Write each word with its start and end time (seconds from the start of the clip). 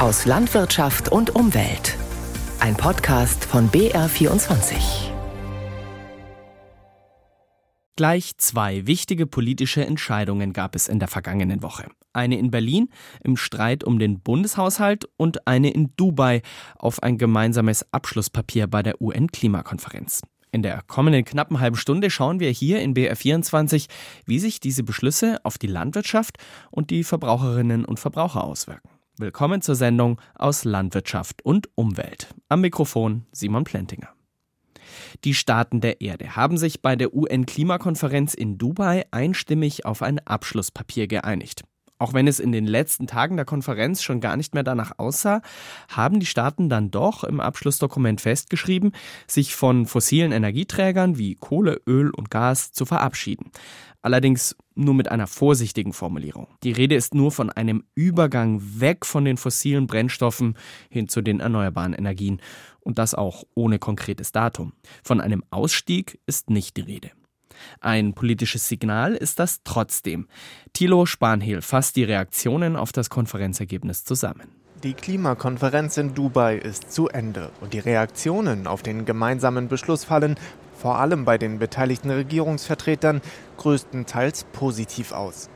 aus 0.00 0.24
Landwirtschaft 0.24 1.10
und 1.10 1.34
Umwelt. 1.34 1.94
Ein 2.58 2.74
Podcast 2.74 3.44
von 3.44 3.68
BR24. 3.68 5.10
Gleich 7.96 8.38
zwei 8.38 8.86
wichtige 8.86 9.26
politische 9.26 9.84
Entscheidungen 9.84 10.54
gab 10.54 10.74
es 10.74 10.88
in 10.88 11.00
der 11.00 11.08
vergangenen 11.08 11.62
Woche. 11.62 11.86
Eine 12.14 12.38
in 12.38 12.50
Berlin 12.50 12.88
im 13.22 13.36
Streit 13.36 13.84
um 13.84 13.98
den 13.98 14.20
Bundeshaushalt 14.20 15.06
und 15.18 15.46
eine 15.46 15.70
in 15.70 15.92
Dubai 15.98 16.40
auf 16.78 17.02
ein 17.02 17.18
gemeinsames 17.18 17.84
Abschlusspapier 17.92 18.68
bei 18.68 18.82
der 18.82 19.02
UN-Klimakonferenz. 19.02 20.22
In 20.50 20.62
der 20.62 20.80
kommenden 20.86 21.26
knappen 21.26 21.60
halben 21.60 21.76
Stunde 21.76 22.08
schauen 22.08 22.40
wir 22.40 22.50
hier 22.50 22.80
in 22.80 22.94
BR24, 22.94 23.86
wie 24.24 24.38
sich 24.38 24.60
diese 24.60 24.82
Beschlüsse 24.82 25.40
auf 25.42 25.58
die 25.58 25.66
Landwirtschaft 25.66 26.38
und 26.70 26.88
die 26.88 27.04
Verbraucherinnen 27.04 27.84
und 27.84 28.00
Verbraucher 28.00 28.44
auswirken. 28.44 28.89
Willkommen 29.20 29.60
zur 29.60 29.74
Sendung 29.74 30.18
aus 30.34 30.64
Landwirtschaft 30.64 31.44
und 31.44 31.68
Umwelt. 31.74 32.34
Am 32.48 32.62
Mikrofon 32.62 33.26
Simon 33.32 33.64
Plentinger. 33.64 34.08
Die 35.24 35.34
Staaten 35.34 35.82
der 35.82 36.00
Erde 36.00 36.36
haben 36.36 36.56
sich 36.56 36.80
bei 36.80 36.96
der 36.96 37.12
UN-Klimakonferenz 37.12 38.32
in 38.32 38.56
Dubai 38.56 39.04
einstimmig 39.10 39.84
auf 39.84 40.00
ein 40.00 40.26
Abschlusspapier 40.26 41.06
geeinigt. 41.06 41.64
Auch 42.00 42.14
wenn 42.14 42.26
es 42.26 42.40
in 42.40 42.50
den 42.50 42.66
letzten 42.66 43.06
Tagen 43.06 43.36
der 43.36 43.44
Konferenz 43.44 44.02
schon 44.02 44.20
gar 44.20 44.38
nicht 44.38 44.54
mehr 44.54 44.62
danach 44.62 44.92
aussah, 44.96 45.42
haben 45.88 46.18
die 46.18 46.24
Staaten 46.26 46.70
dann 46.70 46.90
doch 46.90 47.24
im 47.24 47.40
Abschlussdokument 47.40 48.22
festgeschrieben, 48.22 48.92
sich 49.26 49.54
von 49.54 49.84
fossilen 49.84 50.32
Energieträgern 50.32 51.18
wie 51.18 51.34
Kohle, 51.34 51.78
Öl 51.86 52.10
und 52.10 52.30
Gas 52.30 52.72
zu 52.72 52.86
verabschieden. 52.86 53.50
Allerdings 54.00 54.56
nur 54.74 54.94
mit 54.94 55.10
einer 55.10 55.26
vorsichtigen 55.26 55.92
Formulierung. 55.92 56.46
Die 56.62 56.72
Rede 56.72 56.94
ist 56.94 57.14
nur 57.14 57.32
von 57.32 57.50
einem 57.50 57.84
Übergang 57.94 58.62
weg 58.80 59.04
von 59.04 59.26
den 59.26 59.36
fossilen 59.36 59.86
Brennstoffen 59.86 60.56
hin 60.88 61.06
zu 61.06 61.20
den 61.20 61.40
erneuerbaren 61.40 61.92
Energien 61.92 62.40
und 62.80 62.98
das 62.98 63.14
auch 63.14 63.44
ohne 63.54 63.78
konkretes 63.78 64.32
Datum. 64.32 64.72
Von 65.04 65.20
einem 65.20 65.44
Ausstieg 65.50 66.18
ist 66.24 66.48
nicht 66.48 66.78
die 66.78 66.82
Rede. 66.82 67.10
Ein 67.80 68.14
politisches 68.14 68.68
Signal 68.68 69.14
ist 69.14 69.38
das 69.38 69.60
trotzdem. 69.64 70.28
Thilo 70.72 71.06
Spanhehl 71.06 71.62
fasst 71.62 71.96
die 71.96 72.04
Reaktionen 72.04 72.76
auf 72.76 72.92
das 72.92 73.10
Konferenzergebnis 73.10 74.04
zusammen. 74.04 74.48
Die 74.82 74.94
Klimakonferenz 74.94 75.98
in 75.98 76.14
Dubai 76.14 76.56
ist 76.56 76.90
zu 76.90 77.08
Ende 77.08 77.50
und 77.60 77.74
die 77.74 77.80
Reaktionen 77.80 78.66
auf 78.66 78.82
den 78.82 79.04
gemeinsamen 79.04 79.68
Beschluss 79.68 80.04
fallen, 80.04 80.36
vor 80.80 80.98
allem 80.98 81.26
bei 81.26 81.36
den 81.36 81.58
beteiligten 81.58 82.10
Regierungsvertretern, 82.10 83.20
größtenteils 83.58 84.44
positiv 84.52 85.12
aus. 85.12 85.50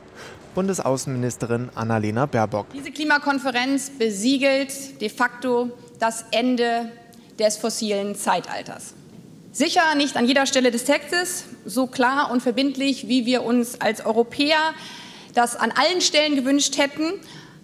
Bundesaußenministerin 0.55 1.71
Annalena 1.75 2.27
Baerbock. 2.27 2.67
Diese 2.75 2.93
Klimakonferenz 2.93 3.91
besiegelt 3.99 5.01
de 5.01 5.09
facto 5.09 5.71
das 5.99 6.27
Ende 6.31 6.93
des 7.39 7.57
fossilen 7.57 8.15
Zeitalters. 8.15 8.95
Sicher 9.55 9.95
nicht 9.95 10.17
an 10.17 10.27
jeder 10.27 10.47
Stelle 10.47 10.73
des 10.73 10.83
Textes, 10.83 11.45
so 11.65 11.87
klar 11.87 12.33
und 12.33 12.43
verbindlich, 12.43 13.07
wie 13.07 13.25
wir 13.25 13.45
uns 13.45 13.81
als 13.81 14.05
Europäer 14.05 14.59
das 15.33 15.55
an 15.55 15.71
allen 15.71 16.01
Stellen 16.01 16.35
gewünscht 16.35 16.77
hätten. 16.77 17.21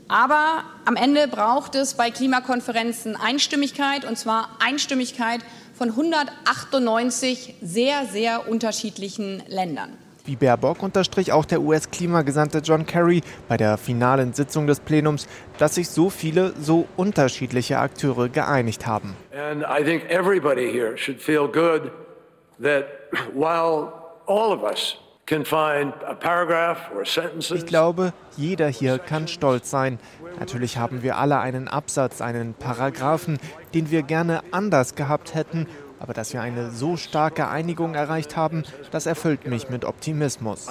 Aber 0.06 0.62
am 0.84 0.94
Ende 0.94 1.26
braucht 1.26 1.74
es 1.74 1.94
bei 1.94 2.12
Klimakonferenzen 2.12 3.16
Einstimmigkeit, 3.16 4.04
und 4.04 4.16
zwar 4.16 4.56
Einstimmigkeit 4.60 5.40
von 5.76 5.88
198 5.88 7.56
sehr, 7.60 8.06
sehr 8.06 8.48
unterschiedlichen 8.48 9.42
Ländern. 9.48 9.98
Wie 10.30 10.36
Baerbock 10.36 10.84
unterstrich 10.84 11.32
auch 11.32 11.44
der 11.44 11.60
US-Klimagesandte 11.60 12.58
John 12.58 12.86
Kerry 12.86 13.20
bei 13.48 13.56
der 13.56 13.76
finalen 13.76 14.32
Sitzung 14.32 14.68
des 14.68 14.78
Plenums, 14.78 15.26
dass 15.58 15.74
sich 15.74 15.88
so 15.88 16.08
viele, 16.08 16.52
so 16.56 16.86
unterschiedliche 16.96 17.80
Akteure 17.80 18.28
geeinigt 18.28 18.86
haben. 18.86 19.16
And 19.32 19.64
I 19.64 19.82
think 19.82 20.08
everybody 20.08 20.70
here 20.70 20.96
should 20.96 21.20
feel 21.20 21.48
good 21.48 21.90
that 22.62 22.84
while 23.34 23.88
all 24.28 24.52
of 24.52 24.62
us 24.62 24.96
ich 27.52 27.66
glaube, 27.66 28.12
jeder 28.36 28.66
hier 28.66 28.98
kann 28.98 29.28
stolz 29.28 29.70
sein. 29.70 30.00
Natürlich 30.40 30.76
haben 30.76 31.04
wir 31.04 31.18
alle 31.18 31.38
einen 31.38 31.68
Absatz, 31.68 32.20
einen 32.20 32.54
Paragraphen, 32.54 33.38
den 33.72 33.92
wir 33.92 34.02
gerne 34.02 34.42
anders 34.50 34.96
gehabt 34.96 35.36
hätten 35.36 35.68
aber 36.00 36.14
dass 36.14 36.32
wir 36.32 36.40
eine 36.40 36.70
so 36.70 36.96
starke 36.96 37.48
Einigung 37.48 37.94
erreicht 37.94 38.36
haben, 38.36 38.64
das 38.90 39.06
erfüllt 39.06 39.46
mich 39.46 39.68
mit 39.68 39.84
Optimismus. 39.84 40.66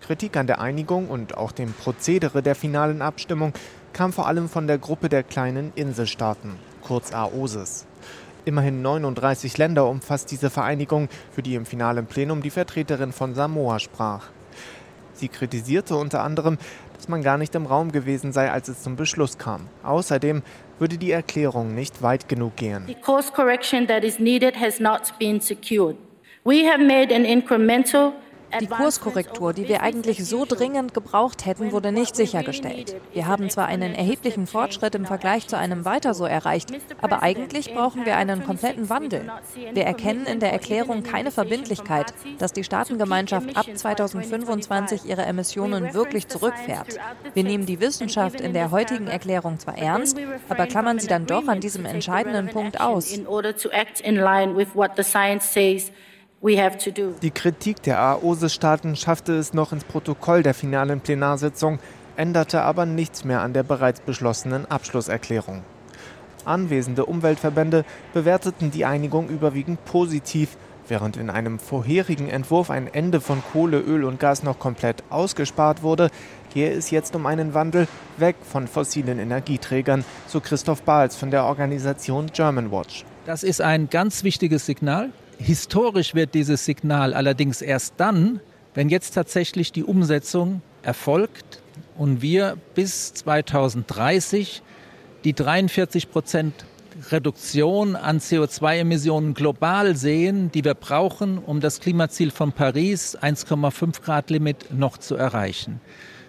Kritik 0.00 0.36
an 0.36 0.46
der 0.46 0.60
Einigung 0.60 1.08
und 1.08 1.36
auch 1.36 1.52
dem 1.52 1.72
Prozedere 1.74 2.42
der 2.42 2.54
finalen 2.54 3.02
Abstimmung 3.02 3.52
kam 3.92 4.12
vor 4.12 4.26
allem 4.26 4.48
von 4.48 4.66
der 4.66 4.78
Gruppe 4.78 5.08
der 5.08 5.22
kleinen 5.22 5.72
Inselstaaten, 5.74 6.56
kurz 6.82 7.12
AOSIS. 7.12 7.86
Immerhin 8.44 8.80
39 8.80 9.58
Länder 9.58 9.86
umfasst 9.86 10.30
diese 10.30 10.48
Vereinigung, 10.48 11.08
für 11.32 11.42
die 11.42 11.54
im 11.56 11.66
finalen 11.66 12.06
Plenum 12.06 12.42
die 12.42 12.50
Vertreterin 12.50 13.12
von 13.12 13.34
Samoa 13.34 13.78
sprach. 13.78 14.28
Sie 15.12 15.28
kritisierte 15.28 15.96
unter 15.96 16.22
anderem, 16.22 16.56
dass 16.96 17.08
man 17.08 17.22
gar 17.22 17.36
nicht 17.36 17.54
im 17.54 17.66
Raum 17.66 17.92
gewesen 17.92 18.32
sei, 18.32 18.50
als 18.50 18.68
es 18.68 18.82
zum 18.82 18.96
Beschluss 18.96 19.36
kam. 19.36 19.68
Außerdem 19.82 20.42
würde 20.80 20.96
die 20.96 21.12
Erklärung 21.12 21.74
nicht 21.74 22.02
weit 22.02 22.28
genug 22.28 22.56
gehen. 22.56 22.86
The 22.86 22.94
course 22.94 23.30
correction 23.30 23.86
that 23.86 24.02
is 24.02 24.18
needed 24.18 24.56
has 24.56 24.80
not 24.80 25.12
been 25.18 25.40
secured. 25.40 25.96
We 26.44 26.64
have 26.66 26.80
made 26.82 27.14
an 27.14 27.24
incremental 27.24 28.14
die 28.58 28.66
Kurskorrektur, 28.66 29.52
die 29.52 29.68
wir 29.68 29.82
eigentlich 29.82 30.24
so 30.26 30.44
dringend 30.44 30.94
gebraucht 30.94 31.46
hätten, 31.46 31.72
wurde 31.72 31.92
nicht 31.92 32.16
sichergestellt. 32.16 32.96
Wir 33.12 33.26
haben 33.26 33.50
zwar 33.50 33.66
einen 33.66 33.94
erheblichen 33.94 34.46
Fortschritt 34.46 34.94
im 34.94 35.04
Vergleich 35.04 35.46
zu 35.46 35.56
einem 35.56 35.84
Weiter 35.84 36.14
so 36.14 36.24
erreicht, 36.24 36.70
aber 37.00 37.22
eigentlich 37.22 37.72
brauchen 37.72 38.06
wir 38.06 38.16
einen 38.16 38.44
kompletten 38.44 38.88
Wandel. 38.88 39.30
Wir 39.72 39.84
erkennen 39.84 40.26
in 40.26 40.40
der 40.40 40.52
Erklärung 40.52 41.02
keine 41.02 41.30
Verbindlichkeit, 41.30 42.12
dass 42.38 42.52
die 42.52 42.64
Staatengemeinschaft 42.64 43.56
ab 43.56 43.66
2025 43.72 45.04
ihre 45.04 45.22
Emissionen 45.22 45.94
wirklich 45.94 46.28
zurückfährt. 46.28 46.98
Wir 47.34 47.44
nehmen 47.44 47.66
die 47.66 47.80
Wissenschaft 47.80 48.40
in 48.40 48.52
der 48.52 48.70
heutigen 48.70 49.06
Erklärung 49.06 49.58
zwar 49.58 49.78
ernst, 49.78 50.16
aber 50.48 50.66
klammern 50.66 50.98
sie 50.98 51.08
dann 51.08 51.26
doch 51.26 51.46
an 51.48 51.60
diesem 51.60 51.84
entscheidenden 51.86 52.48
Punkt 52.48 52.80
aus. 52.80 53.12
Die 56.42 57.30
Kritik 57.32 57.82
der 57.82 58.00
AOSIS-Staaten 58.00 58.96
schaffte 58.96 59.34
es 59.34 59.52
noch 59.52 59.74
ins 59.74 59.84
Protokoll 59.84 60.42
der 60.42 60.54
finalen 60.54 61.00
Plenarsitzung, 61.00 61.80
änderte 62.16 62.62
aber 62.62 62.86
nichts 62.86 63.24
mehr 63.24 63.42
an 63.42 63.52
der 63.52 63.62
bereits 63.62 64.00
beschlossenen 64.00 64.64
Abschlusserklärung. 64.64 65.62
Anwesende 66.46 67.04
Umweltverbände 67.04 67.84
bewerteten 68.14 68.70
die 68.70 68.86
Einigung 68.86 69.28
überwiegend 69.28 69.84
positiv, 69.84 70.56
während 70.88 71.18
in 71.18 71.28
einem 71.28 71.58
vorherigen 71.58 72.30
Entwurf 72.30 72.70
ein 72.70 72.88
Ende 72.90 73.20
von 73.20 73.42
Kohle, 73.52 73.78
Öl 73.78 74.04
und 74.04 74.18
Gas 74.18 74.42
noch 74.42 74.58
komplett 74.58 75.04
ausgespart 75.10 75.82
wurde, 75.82 76.08
gehe 76.54 76.72
es 76.72 76.90
jetzt 76.90 77.14
um 77.14 77.26
einen 77.26 77.52
Wandel 77.52 77.86
weg 78.16 78.36
von 78.50 78.66
fossilen 78.66 79.18
Energieträgern, 79.18 80.06
so 80.26 80.40
Christoph 80.40 80.84
Bahls 80.84 81.16
von 81.16 81.30
der 81.30 81.44
Organisation 81.44 82.30
Germanwatch. 82.32 83.04
Das 83.26 83.42
ist 83.42 83.60
ein 83.60 83.90
ganz 83.90 84.24
wichtiges 84.24 84.64
Signal 84.64 85.10
Historisch 85.42 86.14
wird 86.14 86.34
dieses 86.34 86.66
Signal 86.66 87.14
allerdings 87.14 87.62
erst 87.62 87.94
dann, 87.96 88.40
wenn 88.74 88.90
jetzt 88.90 89.14
tatsächlich 89.14 89.72
die 89.72 89.84
Umsetzung 89.84 90.60
erfolgt 90.82 91.62
und 91.96 92.20
wir 92.20 92.58
bis 92.74 93.14
2030 93.14 94.62
die 95.24 95.32
43 95.32 96.10
Prozent 96.10 96.66
Reduktion 97.10 97.96
an 97.96 98.18
CO2-Emissionen 98.18 99.32
global 99.32 99.96
sehen, 99.96 100.50
die 100.52 100.62
wir 100.62 100.74
brauchen, 100.74 101.38
um 101.38 101.60
das 101.60 101.80
Klimaziel 101.80 102.30
von 102.30 102.52
Paris 102.52 103.16
1,5 103.18 104.02
Grad 104.02 104.28
Limit 104.28 104.74
noch 104.74 104.98
zu 104.98 105.14
erreichen. 105.14 105.80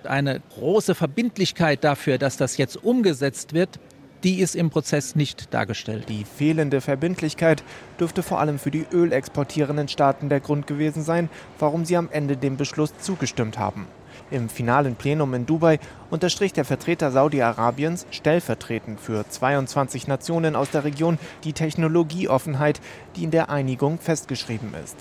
Eine 0.04 0.42
große 0.56 0.96
Verbindlichkeit 0.96 1.84
dafür, 1.84 2.18
dass 2.18 2.38
das 2.38 2.56
jetzt 2.58 2.78
umgesetzt 2.78 3.54
wird, 3.54 3.80
die 4.24 4.40
ist 4.40 4.56
im 4.56 4.70
Prozess 4.70 5.16
nicht 5.16 5.54
dargestellt. 5.54 6.10
Die 6.10 6.26
fehlende 6.26 6.82
Verbindlichkeit 6.82 7.64
dürfte 8.00 8.24
vor 8.24 8.40
allem 8.40 8.60
für 8.60 8.72
die 8.72 8.86
ölexportierenden 8.92 9.88
Staaten 9.88 10.30
der 10.30 10.40
Grund 10.40 10.68
gewesen 10.68 11.04
sein, 11.04 11.30
warum 11.60 11.86
sie 11.86 11.98
am 11.98 12.10
Ende 12.12 12.38
dem 12.38 12.58
Beschluss 12.58 12.94
zugestimmt 13.00 13.58
haben. 13.58 13.88
Im 14.30 14.50
finalen 14.50 14.96
Plenum 14.96 15.34
in 15.34 15.46
Dubai 15.46 15.80
unterstrich 16.10 16.54
der 16.54 16.66
Vertreter 16.66 17.12
Saudi-Arabiens 17.12 18.06
stellvertretend 18.12 19.00
für 19.00 19.28
22 19.28 20.08
Nationen 20.08 20.56
aus 20.56 20.70
der 20.72 20.84
Region 20.84 21.18
die 21.44 21.54
Technologieoffenheit, 21.54 22.82
die 23.16 23.24
in 23.24 23.32
der 23.32 23.50
Einigung 23.50 24.00
festgeschrieben 24.00 24.74
ist. 24.84 24.98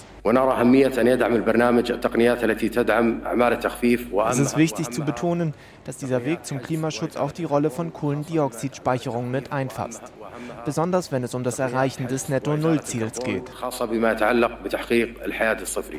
Es 4.28 4.38
ist 4.38 4.56
wichtig 4.56 4.90
zu 4.90 5.04
betonen, 5.04 5.54
dass 5.84 5.96
dieser 5.96 6.24
Weg 6.24 6.44
zum 6.44 6.62
Klimaschutz 6.62 7.16
auch 7.16 7.32
die 7.32 7.44
Rolle 7.44 7.70
von 7.70 7.92
Kohlendioxidspeicherung 7.92 9.30
mit 9.30 9.52
einfasst 9.52 10.12
besonders 10.64 11.12
wenn 11.12 11.24
es 11.24 11.34
um 11.34 11.44
das 11.44 11.58
Erreichen 11.58 12.06
des 12.06 12.28
Netto-Null-Ziels 12.28 13.20
geht. 13.20 13.50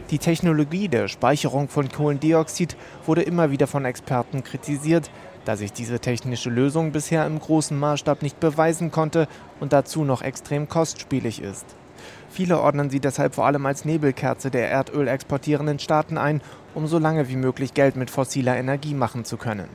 Die 0.09 0.19
Technologie 0.19 0.87
der 0.87 1.07
Speicherung 1.07 1.67
von 1.69 1.89
Kohlendioxid 1.89 2.75
wurde 3.05 3.21
immer 3.21 3.51
wieder 3.51 3.67
von 3.67 3.85
Experten 3.85 4.43
kritisiert, 4.43 5.09
da 5.45 5.55
sich 5.55 5.73
diese 5.73 5.99
technische 5.99 6.49
Lösung 6.49 6.91
bisher 6.91 7.25
im 7.25 7.39
großen 7.39 7.77
Maßstab 7.77 8.21
nicht 8.21 8.39
beweisen 8.39 8.91
konnte 8.91 9.27
und 9.59 9.73
dazu 9.73 10.03
noch 10.03 10.21
extrem 10.21 10.69
kostspielig 10.69 11.41
ist. 11.41 11.65
Viele 12.29 12.59
ordnen 12.59 12.89
sie 12.89 12.99
deshalb 12.99 13.35
vor 13.35 13.45
allem 13.45 13.65
als 13.65 13.85
Nebelkerze 13.85 14.51
der 14.51 14.69
Erdöl 14.69 15.07
exportierenden 15.07 15.79
Staaten 15.79 16.17
ein, 16.17 16.41
um 16.73 16.87
so 16.87 16.97
lange 16.97 17.29
wie 17.29 17.35
möglich 17.35 17.73
Geld 17.73 17.95
mit 17.95 18.09
fossiler 18.09 18.55
Energie 18.55 18.93
machen 18.93 19.25
zu 19.25 19.37
können. 19.37 19.67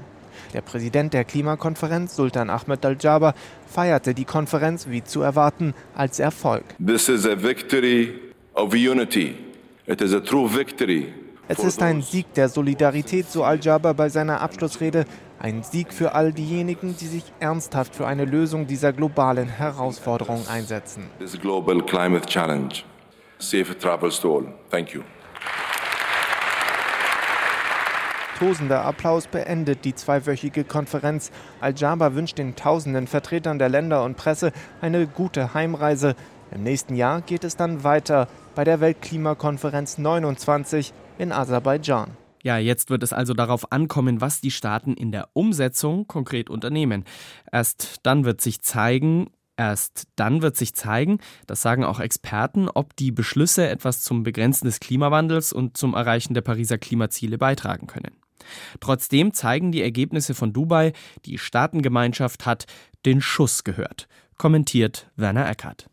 Der 0.54 0.60
Präsident 0.60 1.14
der 1.14 1.24
Klimakonferenz, 1.24 2.16
Sultan 2.16 2.50
Ahmed 2.50 2.84
Al-Jaber, 2.84 3.34
feierte 3.66 4.14
die 4.14 4.24
Konferenz, 4.24 4.86
wie 4.88 5.02
zu 5.02 5.22
erwarten, 5.22 5.74
als 5.94 6.18
Erfolg. 6.18 6.64
This 6.84 7.08
is 7.08 7.26
a 7.26 7.40
victory 7.40 8.20
of 8.54 8.72
unity. 8.72 9.36
It 9.86 10.00
is 10.00 10.12
a 10.12 10.20
true 10.20 10.48
victory 10.48 11.12
es 11.48 11.60
ist 11.60 11.80
ein 11.80 12.02
Sieg 12.02 12.34
der 12.34 12.48
Solidarität, 12.48 13.30
so 13.30 13.44
Al-Jaber 13.44 13.94
bei 13.94 14.08
seiner 14.08 14.40
Abschlussrede, 14.40 15.04
ein 15.38 15.62
Sieg 15.62 15.92
für 15.92 16.12
all 16.12 16.32
diejenigen, 16.32 16.96
die 16.96 17.06
sich 17.06 17.22
ernsthaft 17.38 17.94
für 17.94 18.06
eine 18.06 18.24
Lösung 18.24 18.66
dieser 18.66 18.92
globalen 18.92 19.48
Herausforderung 19.48 20.48
einsetzen. 20.48 21.08
This 21.20 21.38
global 21.38 21.80
climate 21.82 22.26
challenge. 22.26 22.82
Safe 23.38 23.78
travels 23.78 24.18
to 24.20 24.38
all. 24.38 24.46
Thank 24.70 24.92
you. 24.92 25.02
Tosender 28.38 28.84
Applaus 28.84 29.28
beendet 29.28 29.86
die 29.86 29.94
zweiwöchige 29.94 30.64
Konferenz. 30.64 31.30
Al-Jaber 31.62 32.14
wünscht 32.14 32.36
den 32.36 32.54
tausenden 32.54 33.06
Vertretern 33.06 33.58
der 33.58 33.70
Länder 33.70 34.04
und 34.04 34.18
Presse 34.18 34.52
eine 34.82 35.06
gute 35.06 35.54
Heimreise. 35.54 36.14
Im 36.50 36.62
nächsten 36.62 36.96
Jahr 36.96 37.22
geht 37.22 37.44
es 37.44 37.56
dann 37.56 37.82
weiter 37.82 38.28
bei 38.54 38.64
der 38.64 38.80
Weltklimakonferenz 38.80 39.96
29 39.96 40.92
in 41.16 41.32
Aserbaidschan. 41.32 42.10
Ja, 42.42 42.58
jetzt 42.58 42.90
wird 42.90 43.02
es 43.02 43.14
also 43.14 43.32
darauf 43.32 43.72
ankommen, 43.72 44.20
was 44.20 44.42
die 44.42 44.50
Staaten 44.50 44.92
in 44.92 45.12
der 45.12 45.28
Umsetzung 45.32 46.06
konkret 46.06 46.50
unternehmen. 46.50 47.04
Erst 47.50 48.00
dann 48.02 48.26
wird 48.26 48.42
sich 48.42 48.60
zeigen, 48.60 49.30
Erst 49.58 50.08
dann 50.16 50.42
wird 50.42 50.54
sich 50.54 50.74
zeigen, 50.74 51.18
das 51.46 51.62
sagen 51.62 51.82
auch 51.82 51.98
Experten, 51.98 52.68
ob 52.68 52.94
die 52.94 53.10
Beschlüsse 53.10 53.66
etwas 53.66 54.02
zum 54.02 54.22
Begrenzen 54.22 54.66
des 54.66 54.80
Klimawandels 54.80 55.54
und 55.54 55.78
zum 55.78 55.94
Erreichen 55.94 56.34
der 56.34 56.42
Pariser 56.42 56.76
Klimaziele 56.76 57.38
beitragen 57.38 57.86
können. 57.86 58.12
Trotzdem 58.80 59.32
zeigen 59.32 59.72
die 59.72 59.82
Ergebnisse 59.82 60.34
von 60.34 60.52
Dubai, 60.52 60.92
die 61.24 61.38
Staatengemeinschaft 61.38 62.46
hat 62.46 62.66
den 63.04 63.20
Schuss 63.20 63.64
gehört, 63.64 64.08
kommentiert 64.36 65.08
Werner 65.16 65.48
Eckert. 65.48 65.88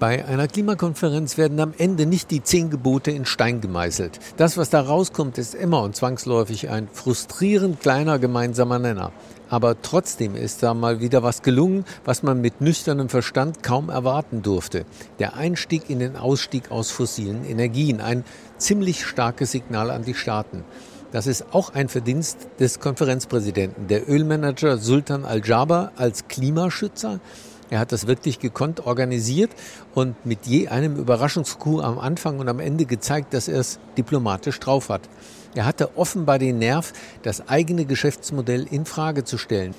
Bei 0.00 0.24
einer 0.24 0.48
Klimakonferenz 0.48 1.38
werden 1.38 1.60
am 1.60 1.72
Ende 1.78 2.04
nicht 2.04 2.32
die 2.32 2.42
zehn 2.42 2.68
Gebote 2.68 3.12
in 3.12 3.26
Stein 3.26 3.60
gemeißelt. 3.60 4.18
Das, 4.36 4.56
was 4.56 4.68
da 4.68 4.80
rauskommt, 4.80 5.38
ist 5.38 5.54
immer 5.54 5.82
und 5.82 5.94
zwangsläufig 5.94 6.68
ein 6.68 6.88
frustrierend 6.92 7.80
kleiner 7.80 8.18
gemeinsamer 8.18 8.80
Nenner. 8.80 9.12
Aber 9.48 9.80
trotzdem 9.82 10.34
ist 10.34 10.64
da 10.64 10.74
mal 10.74 11.00
wieder 11.00 11.22
was 11.22 11.42
gelungen, 11.42 11.84
was 12.04 12.24
man 12.24 12.40
mit 12.40 12.60
nüchternem 12.60 13.08
Verstand 13.08 13.62
kaum 13.62 13.88
erwarten 13.88 14.42
durfte. 14.42 14.84
Der 15.20 15.36
Einstieg 15.36 15.88
in 15.88 16.00
den 16.00 16.16
Ausstieg 16.16 16.72
aus 16.72 16.90
fossilen 16.90 17.44
Energien. 17.44 18.00
Ein 18.00 18.24
ziemlich 18.58 19.06
starkes 19.06 19.52
Signal 19.52 19.92
an 19.92 20.04
die 20.04 20.14
Staaten. 20.14 20.64
Das 21.14 21.28
ist 21.28 21.54
auch 21.54 21.72
ein 21.72 21.88
Verdienst 21.88 22.48
des 22.58 22.80
Konferenzpräsidenten. 22.80 23.86
Der 23.86 24.10
Ölmanager 24.10 24.78
Sultan 24.78 25.24
Al-Jaber 25.24 25.92
als 25.94 26.26
Klimaschützer 26.26 27.20
er 27.70 27.78
hat 27.78 27.92
das 27.92 28.06
wirklich 28.06 28.40
gekonnt 28.40 28.86
organisiert 28.86 29.50
und 29.94 30.26
mit 30.26 30.46
je 30.46 30.68
einem 30.68 30.96
Überraschungskuh 30.96 31.80
am 31.80 31.98
Anfang 31.98 32.38
und 32.38 32.48
am 32.48 32.60
Ende 32.60 32.84
gezeigt, 32.84 33.32
dass 33.32 33.48
er 33.48 33.60
es 33.60 33.78
diplomatisch 33.96 34.60
drauf 34.60 34.90
hat. 34.90 35.02
Er 35.54 35.64
hatte 35.64 35.96
offenbar 35.96 36.38
den 36.38 36.58
Nerv, 36.58 36.92
das 37.22 37.48
eigene 37.48 37.84
Geschäftsmodell 37.84 38.66
in 38.70 38.84
Frage 38.84 39.24
zu 39.24 39.38
stellen. 39.38 39.74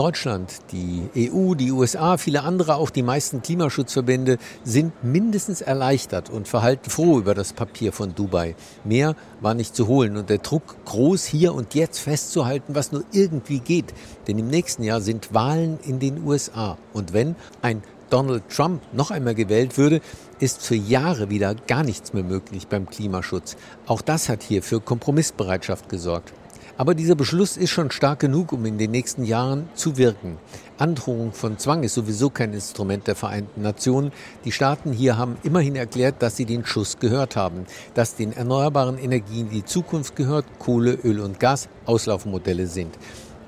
Deutschland, 0.00 0.60
die 0.72 1.30
EU, 1.30 1.54
die 1.54 1.72
USA, 1.72 2.16
viele 2.16 2.42
andere, 2.42 2.76
auch 2.76 2.88
die 2.88 3.02
meisten 3.02 3.42
Klimaschutzverbände 3.42 4.38
sind 4.64 5.04
mindestens 5.04 5.60
erleichtert 5.60 6.30
und 6.30 6.48
verhalten 6.48 6.88
froh 6.88 7.18
über 7.18 7.34
das 7.34 7.52
Papier 7.52 7.92
von 7.92 8.14
Dubai. 8.14 8.54
Mehr 8.82 9.14
war 9.42 9.52
nicht 9.52 9.76
zu 9.76 9.88
holen 9.88 10.16
und 10.16 10.30
der 10.30 10.38
Druck 10.38 10.82
groß 10.86 11.26
hier 11.26 11.52
und 11.52 11.74
jetzt 11.74 11.98
festzuhalten, 11.98 12.74
was 12.74 12.92
nur 12.92 13.04
irgendwie 13.12 13.58
geht. 13.58 13.92
Denn 14.26 14.38
im 14.38 14.48
nächsten 14.48 14.84
Jahr 14.84 15.02
sind 15.02 15.34
Wahlen 15.34 15.78
in 15.82 15.98
den 15.98 16.24
USA. 16.24 16.78
Und 16.94 17.12
wenn 17.12 17.36
ein 17.60 17.82
Donald 18.08 18.44
Trump 18.48 18.80
noch 18.94 19.10
einmal 19.10 19.34
gewählt 19.34 19.76
würde, 19.76 20.00
ist 20.38 20.62
für 20.62 20.76
Jahre 20.76 21.28
wieder 21.28 21.54
gar 21.54 21.82
nichts 21.82 22.14
mehr 22.14 22.24
möglich 22.24 22.68
beim 22.68 22.88
Klimaschutz. 22.88 23.58
Auch 23.84 24.00
das 24.00 24.30
hat 24.30 24.42
hier 24.42 24.62
für 24.62 24.80
Kompromissbereitschaft 24.80 25.90
gesorgt. 25.90 26.32
Aber 26.80 26.94
dieser 26.94 27.14
Beschluss 27.14 27.58
ist 27.58 27.68
schon 27.68 27.90
stark 27.90 28.20
genug, 28.20 28.54
um 28.54 28.64
in 28.64 28.78
den 28.78 28.90
nächsten 28.90 29.22
Jahren 29.22 29.68
zu 29.74 29.98
wirken. 29.98 30.38
Androhung 30.78 31.34
von 31.34 31.58
Zwang 31.58 31.82
ist 31.82 31.92
sowieso 31.92 32.30
kein 32.30 32.54
Instrument 32.54 33.06
der 33.06 33.16
Vereinten 33.16 33.60
Nationen. 33.60 34.12
Die 34.46 34.50
Staaten 34.50 34.90
hier 34.90 35.18
haben 35.18 35.36
immerhin 35.42 35.76
erklärt, 35.76 36.22
dass 36.22 36.38
sie 36.38 36.46
den 36.46 36.64
Schuss 36.64 36.98
gehört 36.98 37.36
haben, 37.36 37.66
dass 37.92 38.16
den 38.16 38.32
erneuerbaren 38.32 38.96
Energien 38.96 39.50
die 39.50 39.62
Zukunft 39.62 40.16
gehört, 40.16 40.46
Kohle, 40.58 40.94
Öl 41.04 41.20
und 41.20 41.38
Gas 41.38 41.68
Auslaufmodelle 41.84 42.66
sind. 42.66 42.96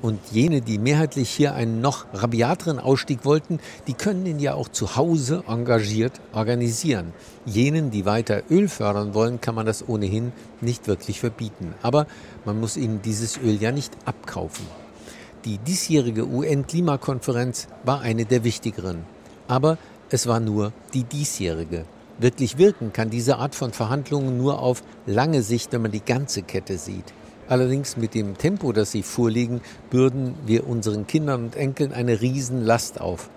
Und 0.02 0.18
jene, 0.32 0.60
die 0.60 0.78
mehrheitlich 0.78 1.30
hier 1.30 1.54
einen 1.54 1.80
noch 1.80 2.06
rabiateren 2.12 2.80
Ausstieg 2.80 3.24
wollten, 3.24 3.60
die 3.86 3.94
können 3.94 4.26
ihn 4.26 4.40
ja 4.40 4.54
auch 4.54 4.68
zu 4.68 4.96
Hause 4.96 5.44
engagiert 5.46 6.20
organisieren. 6.32 7.12
Jenen, 7.46 7.92
die 7.92 8.04
weiter 8.04 8.42
Öl 8.50 8.68
fördern 8.68 9.14
wollen, 9.14 9.40
kann 9.40 9.54
man 9.54 9.64
das 9.64 9.88
ohnehin 9.88 10.32
nicht 10.60 10.88
wirklich 10.88 11.20
verbieten. 11.20 11.74
Aber 11.82 12.08
man 12.44 12.58
muss 12.58 12.76
ihnen 12.76 13.00
dieses 13.00 13.38
Öl 13.38 13.62
ja 13.62 13.70
nicht 13.70 13.96
abkaufen. 14.04 14.66
Die 15.44 15.58
diesjährige 15.58 16.26
UN-Klimakonferenz 16.26 17.68
war 17.84 18.00
eine 18.00 18.24
der 18.24 18.42
wichtigeren. 18.42 19.04
Aber 19.46 19.78
es 20.10 20.26
war 20.26 20.40
nur 20.40 20.72
die 20.94 21.04
diesjährige. 21.04 21.84
Wirklich 22.18 22.58
wirken 22.58 22.92
kann 22.92 23.08
diese 23.08 23.38
Art 23.38 23.54
von 23.54 23.72
Verhandlungen 23.72 24.36
nur 24.36 24.58
auf 24.58 24.82
lange 25.06 25.42
Sicht, 25.42 25.72
wenn 25.72 25.82
man 25.82 25.92
die 25.92 26.04
ganze 26.04 26.42
Kette 26.42 26.76
sieht. 26.76 27.12
Allerdings 27.52 27.98
mit 27.98 28.14
dem 28.14 28.38
Tempo, 28.38 28.72
das 28.72 28.92
sie 28.92 29.02
vorliegen, 29.02 29.60
bürden 29.90 30.36
wir 30.46 30.66
unseren 30.66 31.06
Kindern 31.06 31.44
und 31.44 31.54
Enkeln 31.54 31.92
eine 31.92 32.22
Riesenlast 32.22 32.98
auf. 32.98 33.28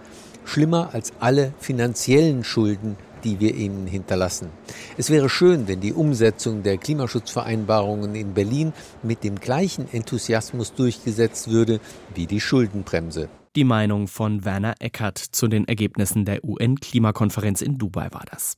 Schlimmer 0.46 0.92
als 0.94 1.12
alle 1.20 1.54
finanziellen 1.60 2.46
Schulden, 2.46 2.96
die 3.26 3.42
wir 3.42 3.54
ihnen 3.56 3.88
hinterlassen. 3.88 4.52
Es 4.98 5.10
wäre 5.10 5.28
schön, 5.28 5.68
wenn 5.68 5.82
die 5.82 5.92
Umsetzung 5.92 6.64
der 6.64 6.78
Klimaschutzvereinbarungen 6.78 8.16
in 8.16 8.34
Berlin 8.34 8.72
mit 9.04 9.26
dem 9.26 9.38
gleichen 9.38 9.92
Enthusiasmus 9.92 10.74
durchgesetzt 10.74 11.50
würde 11.50 11.82
wie 12.14 12.26
die 12.26 12.40
Schuldenbremse. 12.40 13.28
Die 13.58 13.66
Meinung 13.66 14.08
von 14.08 14.46
Werner 14.46 14.76
Eckert 14.80 15.18
zu 15.18 15.50
den 15.50 15.68
Ergebnissen 15.68 16.24
der 16.24 16.42
UN-Klimakonferenz 16.46 17.62
in 17.62 17.78
Dubai 17.78 18.08
war 18.14 18.24
das. 18.32 18.56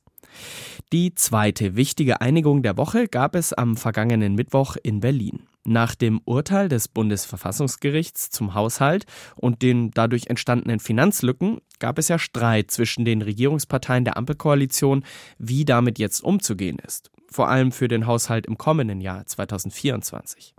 Die 0.92 1.14
zweite 1.14 1.76
wichtige 1.76 2.20
Einigung 2.22 2.62
der 2.62 2.76
Woche 2.76 3.08
gab 3.08 3.34
es 3.34 3.52
am 3.52 3.76
vergangenen 3.76 4.34
Mittwoch 4.34 4.76
in 4.82 5.00
Berlin. 5.00 5.42
Nach 5.64 5.94
dem 5.94 6.22
Urteil 6.24 6.70
des 6.70 6.88
Bundesverfassungsgerichts 6.88 8.30
zum 8.30 8.54
Haushalt 8.54 9.04
und 9.36 9.60
den 9.60 9.90
dadurch 9.90 10.28
entstandenen 10.28 10.80
Finanzlücken 10.80 11.60
gab 11.78 11.98
es 11.98 12.08
ja 12.08 12.18
Streit 12.18 12.70
zwischen 12.70 13.04
den 13.04 13.20
Regierungsparteien 13.20 14.06
der 14.06 14.16
Ampelkoalition, 14.16 15.04
wie 15.38 15.66
damit 15.66 15.98
jetzt 15.98 16.24
umzugehen 16.24 16.78
ist. 16.78 17.10
Vor 17.30 17.50
allem 17.50 17.70
für 17.70 17.88
den 17.88 18.06
Haushalt 18.06 18.46
im 18.46 18.56
kommenden 18.56 19.02
Jahr 19.02 19.26
2024. 19.26 20.54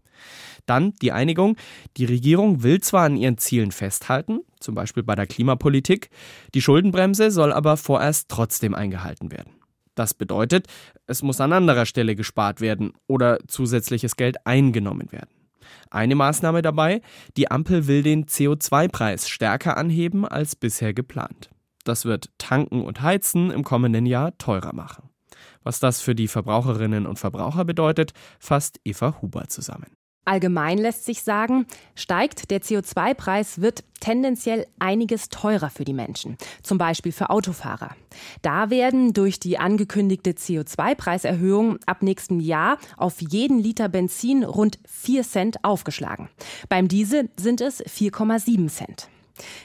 Dann 0.68 0.94
die 1.02 1.12
Einigung, 1.12 1.56
die 1.98 2.06
Regierung 2.06 2.62
will 2.62 2.80
zwar 2.82 3.06
an 3.06 3.18
ihren 3.18 3.40
Zielen 3.40 3.72
festhalten, 3.72 4.42
zum 4.60 4.76
Beispiel 4.76 5.02
bei 5.02 5.16
der 5.16 5.26
Klimapolitik, 5.26 6.12
die 6.54 6.62
Schuldenbremse 6.62 7.32
soll 7.32 7.52
aber 7.52 7.78
vorerst 7.78 8.30
trotzdem 8.30 8.76
eingehalten 8.76 9.32
werden. 9.32 9.59
Das 10.00 10.14
bedeutet, 10.14 10.68
es 11.08 11.24
muss 11.24 11.42
an 11.42 11.52
anderer 11.52 11.86
Stelle 11.86 12.16
gespart 12.16 12.62
werden 12.62 12.94
oder 13.08 13.38
zusätzliches 13.50 14.16
Geld 14.16 14.48
eingenommen 14.48 15.12
werden. 15.12 15.28
Eine 15.90 16.16
Maßnahme 16.16 16.62
dabei, 16.62 17.02
die 17.36 17.52
Ampel 17.52 17.86
will 17.86 18.02
den 18.02 18.26
CO2-Preis 18.26 19.28
stärker 19.28 19.76
anheben 19.76 20.26
als 20.26 20.56
bisher 20.56 20.94
geplant. 20.94 21.50
Das 21.84 22.06
wird 22.06 22.30
Tanken 22.38 22.82
und 22.82 23.02
Heizen 23.02 23.52
im 23.52 23.66
kommenden 23.66 24.06
Jahr 24.06 24.38
teurer 24.38 24.74
machen. 24.74 25.10
Was 25.64 25.82
das 25.82 26.00
für 26.00 26.16
die 26.16 26.30
Verbraucherinnen 26.30 27.06
und 27.06 27.20
Verbraucher 27.20 27.66
bedeutet, 27.66 28.14
fasst 28.40 28.80
Eva 28.86 29.22
Huber 29.22 29.50
zusammen. 29.50 29.99
Allgemein 30.30 30.78
lässt 30.78 31.06
sich 31.06 31.24
sagen, 31.24 31.66
steigt 31.96 32.52
der 32.52 32.62
CO2-Preis, 32.62 33.62
wird 33.62 33.84
tendenziell 34.00 34.68
einiges 34.78 35.30
teurer 35.30 35.72
für 35.72 35.86
die 35.86 35.94
Menschen, 35.94 36.38
zum 36.62 36.78
Beispiel 36.78 37.12
für 37.12 37.32
Autofahrer. 37.32 37.96
Da 38.44 38.70
werden 38.70 39.14
durch 39.14 39.40
die 39.40 39.58
angekündigte 39.58 40.34
CO2-Preiserhöhung 40.34 41.80
ab 41.88 42.04
nächstem 42.04 42.40
Jahr 42.40 42.78
auf 42.96 43.22
jeden 43.22 43.58
Liter 43.58 43.90
Benzin 43.90 44.44
rund 44.44 44.78
4 44.88 45.24
Cent 45.24 45.64
aufgeschlagen. 45.64 46.30
Beim 46.70 46.88
Diesel 46.88 47.32
sind 47.36 47.60
es 47.60 47.84
4,7 47.84 48.68
Cent. 48.68 49.10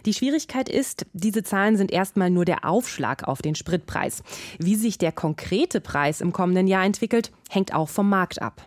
Die 0.07 0.15
Schwierigkeit 0.15 0.71
ist, 0.71 1.05
diese 1.13 1.43
Zahlen 1.43 1.77
sind 1.77 1.93
erstmal 1.93 2.31
nur 2.31 2.47
der 2.47 2.65
Aufschlag 2.65 3.29
auf 3.29 3.43
den 3.43 3.55
Spritpreis. 3.55 4.23
Wie 4.59 4.77
sich 4.77 4.97
der 4.97 5.13
konkrete 5.13 5.83
Preis 5.83 6.23
im 6.23 6.33
kommenden 6.33 6.69
Jahr 6.69 6.87
entwickelt, 6.87 7.33
hängt 7.51 7.75
auch 7.75 7.91
vom 7.91 8.09
Markt 8.09 8.41
ab. 8.41 8.67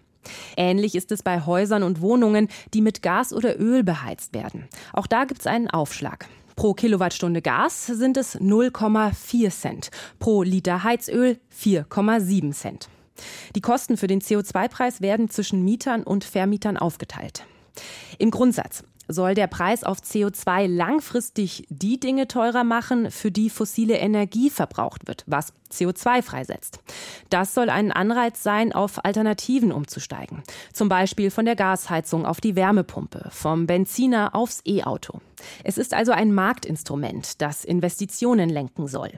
Ähnlich 0.55 0.95
ist 0.95 1.11
es 1.11 1.23
bei 1.23 1.45
Häusern 1.45 1.83
und 1.83 2.01
Wohnungen, 2.01 2.47
die 2.73 2.81
mit 2.81 3.01
Gas 3.01 3.33
oder 3.33 3.59
Öl 3.59 3.83
beheizt 3.83 4.33
werden. 4.33 4.67
Auch 4.93 5.07
da 5.07 5.25
gibt 5.25 5.41
es 5.41 5.47
einen 5.47 5.69
Aufschlag. 5.69 6.27
Pro 6.55 6.73
Kilowattstunde 6.73 7.41
Gas 7.41 7.85
sind 7.85 8.17
es 8.17 8.39
0,4 8.39 9.51
Cent, 9.51 9.91
pro 10.17 10.41
Liter 10.41 10.83
Heizöl 10.83 11.37
4,7 11.55 12.51
Cent. 12.51 12.89
Die 13.55 13.61
Kosten 13.61 13.95
für 13.95 14.07
den 14.07 14.21
CO2-Preis 14.21 15.01
werden 15.01 15.29
zwischen 15.29 15.63
Mietern 15.63 16.03
und 16.03 16.23
Vermietern 16.23 16.77
aufgeteilt. 16.77 17.45
Im 18.17 18.31
Grundsatz 18.31 18.83
soll 19.07 19.33
der 19.33 19.47
Preis 19.47 19.83
auf 19.83 19.99
CO2 19.99 20.67
langfristig 20.67 21.65
die 21.69 21.99
Dinge 21.99 22.27
teurer 22.27 22.63
machen, 22.63 23.11
für 23.11 23.31
die 23.31 23.49
fossile 23.49 23.97
Energie 23.97 24.49
verbraucht 24.49 25.07
wird, 25.07 25.23
was 25.27 25.53
CO2 25.71 26.21
freisetzt. 26.21 26.79
Das 27.29 27.53
soll 27.53 27.69
ein 27.69 27.91
Anreiz 27.91 28.43
sein, 28.43 28.73
auf 28.73 29.03
Alternativen 29.05 29.71
umzusteigen. 29.71 30.43
Zum 30.73 30.89
Beispiel 30.89 31.31
von 31.31 31.45
der 31.45 31.55
Gasheizung 31.55 32.25
auf 32.25 32.41
die 32.41 32.55
Wärmepumpe, 32.55 33.29
vom 33.31 33.67
Benziner 33.67 34.35
aufs 34.35 34.61
E-Auto. 34.65 35.19
Es 35.63 35.77
ist 35.77 35.93
also 35.93 36.11
ein 36.11 36.33
Marktinstrument, 36.33 37.41
das 37.41 37.65
Investitionen 37.65 38.49
lenken 38.49 38.87
soll. 38.87 39.11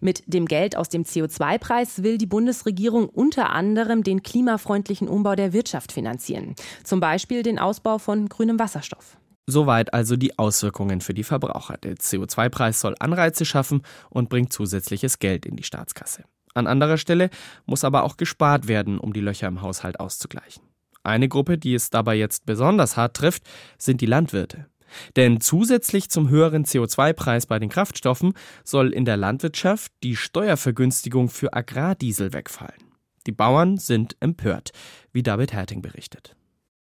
Mit 0.00 0.22
dem 0.26 0.46
Geld 0.46 0.76
aus 0.76 0.88
dem 0.88 1.04
CO2-Preis 1.04 2.02
will 2.02 2.18
die 2.18 2.26
Bundesregierung 2.26 3.08
unter 3.08 3.50
anderem 3.50 4.02
den 4.02 4.22
klimafreundlichen 4.22 5.08
Umbau 5.08 5.34
der 5.34 5.52
Wirtschaft 5.52 5.92
finanzieren, 5.92 6.54
zum 6.84 7.00
Beispiel 7.00 7.42
den 7.42 7.58
Ausbau 7.58 7.98
von 7.98 8.28
grünem 8.28 8.58
Wasserstoff. 8.58 9.16
Soweit 9.46 9.92
also 9.92 10.16
die 10.16 10.38
Auswirkungen 10.38 11.00
für 11.00 11.14
die 11.14 11.24
Verbraucher. 11.24 11.76
Der 11.78 11.96
CO2-Preis 11.96 12.80
soll 12.80 12.94
Anreize 13.00 13.44
schaffen 13.44 13.82
und 14.08 14.28
bringt 14.28 14.52
zusätzliches 14.52 15.18
Geld 15.18 15.46
in 15.46 15.56
die 15.56 15.64
Staatskasse. 15.64 16.24
An 16.54 16.66
anderer 16.66 16.98
Stelle 16.98 17.30
muss 17.66 17.82
aber 17.84 18.04
auch 18.04 18.16
gespart 18.16 18.68
werden, 18.68 18.98
um 18.98 19.12
die 19.12 19.20
Löcher 19.20 19.48
im 19.48 19.62
Haushalt 19.62 19.98
auszugleichen. 19.98 20.62
Eine 21.02 21.28
Gruppe, 21.28 21.58
die 21.58 21.74
es 21.74 21.90
dabei 21.90 22.14
jetzt 22.14 22.46
besonders 22.46 22.96
hart 22.96 23.16
trifft, 23.16 23.42
sind 23.78 24.00
die 24.00 24.06
Landwirte. 24.06 24.66
Denn 25.16 25.40
zusätzlich 25.40 26.10
zum 26.10 26.28
höheren 26.28 26.64
CO2-Preis 26.64 27.46
bei 27.46 27.58
den 27.58 27.70
Kraftstoffen 27.70 28.34
soll 28.62 28.92
in 28.92 29.04
der 29.04 29.16
Landwirtschaft 29.16 29.92
die 30.02 30.16
Steuervergünstigung 30.16 31.28
für 31.30 31.54
Agrardiesel 31.54 32.32
wegfallen. 32.32 32.92
Die 33.26 33.32
Bauern 33.32 33.78
sind 33.78 34.16
empört, 34.20 34.72
wie 35.12 35.22
David 35.22 35.52
Herting 35.52 35.80
berichtet. 35.80 36.36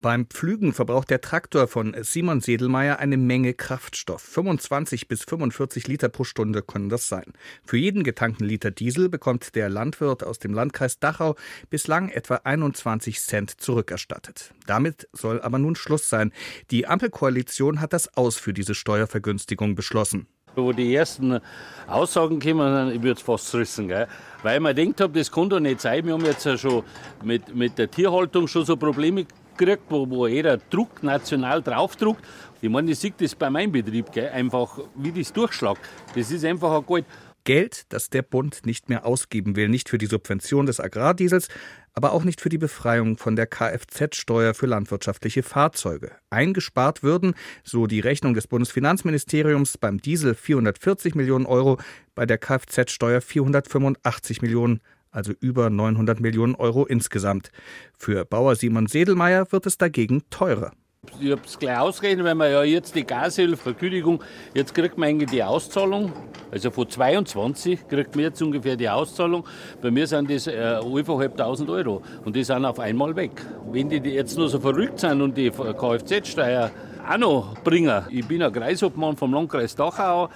Beim 0.08 0.26
Pflügen 0.28 0.72
verbraucht 0.72 1.10
der 1.10 1.20
Traktor 1.20 1.68
von 1.68 1.94
Simon 2.00 2.40
Sedelmeier 2.40 2.98
eine 3.00 3.18
Menge 3.18 3.54
Kraftstoff. 3.54 4.22
25 4.22 5.10
bis 5.10 5.26
45 5.26 5.86
Liter 5.90 6.08
pro 6.08 6.24
Stunde 6.24 6.62
können 6.62 6.88
das 6.88 7.10
sein. 7.10 7.34
Für 7.66 7.76
jeden 7.76 8.04
getankten 8.04 8.48
Liter 8.48 8.72
Diesel 8.72 9.10
bekommt 9.10 9.54
der 9.54 9.68
Landwirt 9.68 10.24
aus 10.24 10.40
dem 10.40 10.54
Landkreis 10.54 11.00
Dachau 11.00 11.36
bislang 11.70 12.08
etwa 12.08 12.36
21 12.36 13.20
Cent 13.20 13.60
zurückerstattet. 13.60 14.54
Damit 14.66 15.10
soll 15.12 15.42
aber 15.42 15.60
nun 15.60 15.76
Schluss 15.76 16.08
sein. 16.08 16.32
Die 16.72 16.88
Ampelkoalition 16.88 17.82
hat 17.82 17.92
das 17.92 18.16
Aus 18.16 18.38
für 18.38 18.54
diese 18.54 18.76
Steuervergünstigung 18.76 19.76
beschlossen 19.76 20.28
wo 20.56 20.74
die 20.74 20.96
ersten 20.96 21.40
Aussagen 21.86 22.40
kommen, 22.40 22.92
ich 22.92 23.04
würde 23.04 23.12
es 23.12 23.22
fast 23.22 23.48
zerrissen. 23.48 23.90
Gell? 23.90 24.08
Weil 24.42 24.60
mir 24.60 24.74
gedacht 24.74 25.02
habe, 25.02 25.20
das 25.20 25.32
kann 25.32 25.52
doch 25.52 25.60
nicht 25.60 25.82
sein. 25.82 26.04
Wir 26.04 26.14
haben 26.14 26.26
jetzt 26.26 26.46
ja 26.46 26.58
schon 26.58 26.84
mit, 27.24 27.56
mit 27.56 27.78
der 27.78 27.92
Tierhaltung 27.92 28.48
schon 28.48 28.66
so 28.66 28.76
Probleme 28.76 29.28
gekriegt, 29.58 29.84
wo, 29.90 30.10
wo 30.10 30.28
jeder 30.28 30.58
Druck 30.58 31.04
national 31.04 31.62
draufdruckt. 31.62 32.24
Ich 32.62 32.70
meine, 32.70 32.92
ich 32.92 33.00
sehe 33.00 33.14
das 33.18 33.36
bei 33.36 33.50
meinem 33.50 33.72
Betrieb, 33.72 34.12
gell? 34.12 34.30
einfach 34.30 34.80
wie 34.96 35.12
das 35.12 35.34
durchschlagt. 35.34 35.82
Das 36.16 36.32
ist 36.32 36.46
einfach 36.46 36.76
ein 36.76 36.86
Gold. 36.86 37.06
Geld, 37.48 37.86
das 37.94 38.10
der 38.10 38.24
Bund 38.24 38.66
nicht 38.66 38.90
mehr 38.90 39.06
ausgeben 39.06 39.56
will, 39.56 39.70
nicht 39.70 39.88
für 39.88 39.98
die 39.98 40.06
Subvention 40.06 40.66
des 40.66 40.82
Agrardiesels, 40.82 41.48
aber 41.94 42.12
auch 42.12 42.26
nicht 42.26 42.42
für 42.42 42.50
die 42.50 42.58
Befreiung 42.58 43.18
von 43.18 43.38
der 43.38 43.48
Kfz-Steuer 43.48 44.54
für 44.54 44.66
landwirtschaftliche 44.66 45.44
Fahrzeuge. 45.44 46.12
Eingespart 46.30 47.04
würden, 47.04 47.36
so 47.64 47.88
die 47.88 48.02
Rechnung 48.02 48.34
des 48.34 48.48
Bundesfinanzministeriums, 48.48 49.78
beim 49.78 50.00
Diesel 50.02 50.36
440 50.36 51.16
Millionen 51.16 51.46
Euro, 51.46 51.78
bei 52.16 52.26
der 52.26 52.38
Kfz-Steuer 52.38 53.22
485 53.22 54.42
Millionen 54.42 54.82
also 55.18 55.34
über 55.40 55.72
900 55.72 56.20
Millionen 56.20 56.54
Euro 56.56 56.86
insgesamt. 56.86 57.50
Für 57.98 58.24
Bauer 58.24 58.56
Simon 58.56 58.86
Sedelmeier 58.86 59.52
wird 59.52 59.66
es 59.66 59.80
dagegen 59.80 60.22
teurer. 60.30 60.72
Ich 61.20 61.32
habe 61.32 61.42
es 61.44 61.58
gleich 61.58 61.78
ausgerechnet, 61.80 62.26
wenn 62.26 62.38
man 62.38 62.52
ja 62.52 62.64
jetzt 62.64 62.94
die 62.94 63.04
Gashilfvergütigung, 63.04 64.24
jetzt 64.54 64.76
kriegt 64.76 64.98
man 64.98 65.10
eigentlich 65.10 65.30
die 65.32 65.44
Auszahlung, 65.44 66.12
also 66.52 66.70
von 66.70 66.90
22 66.90 67.88
kriegt 67.88 68.16
man 68.16 68.26
jetzt 68.26 68.42
ungefähr 68.42 68.76
die 68.76 68.90
Auszahlung. 68.90 69.46
Bei 69.82 69.90
mir 69.90 70.06
sind 70.06 70.30
das 70.30 70.48
äh, 70.48 70.52
11.500 70.52 71.72
Euro 71.72 72.04
und 72.26 72.36
die 72.36 72.44
sind 72.44 72.66
auf 72.66 72.80
einmal 72.80 73.16
weg. 73.16 73.32
Wenn 73.72 73.90
die 73.90 73.98
jetzt 73.98 74.38
nur 74.38 74.50
so 74.50 74.60
verrückt 74.60 75.00
sind 75.00 75.22
und 75.22 75.36
die 75.38 75.50
Kfz-Steuer 75.50 76.72
auch 77.10 77.18
noch 77.18 77.64
bringen, 77.64 78.04
ich 78.12 78.28
bin 78.28 78.44
ein 78.44 78.52
Kreisobmann 78.52 79.16
vom 79.16 79.34
Landkreis 79.34 79.76
Dachau, 79.76 80.30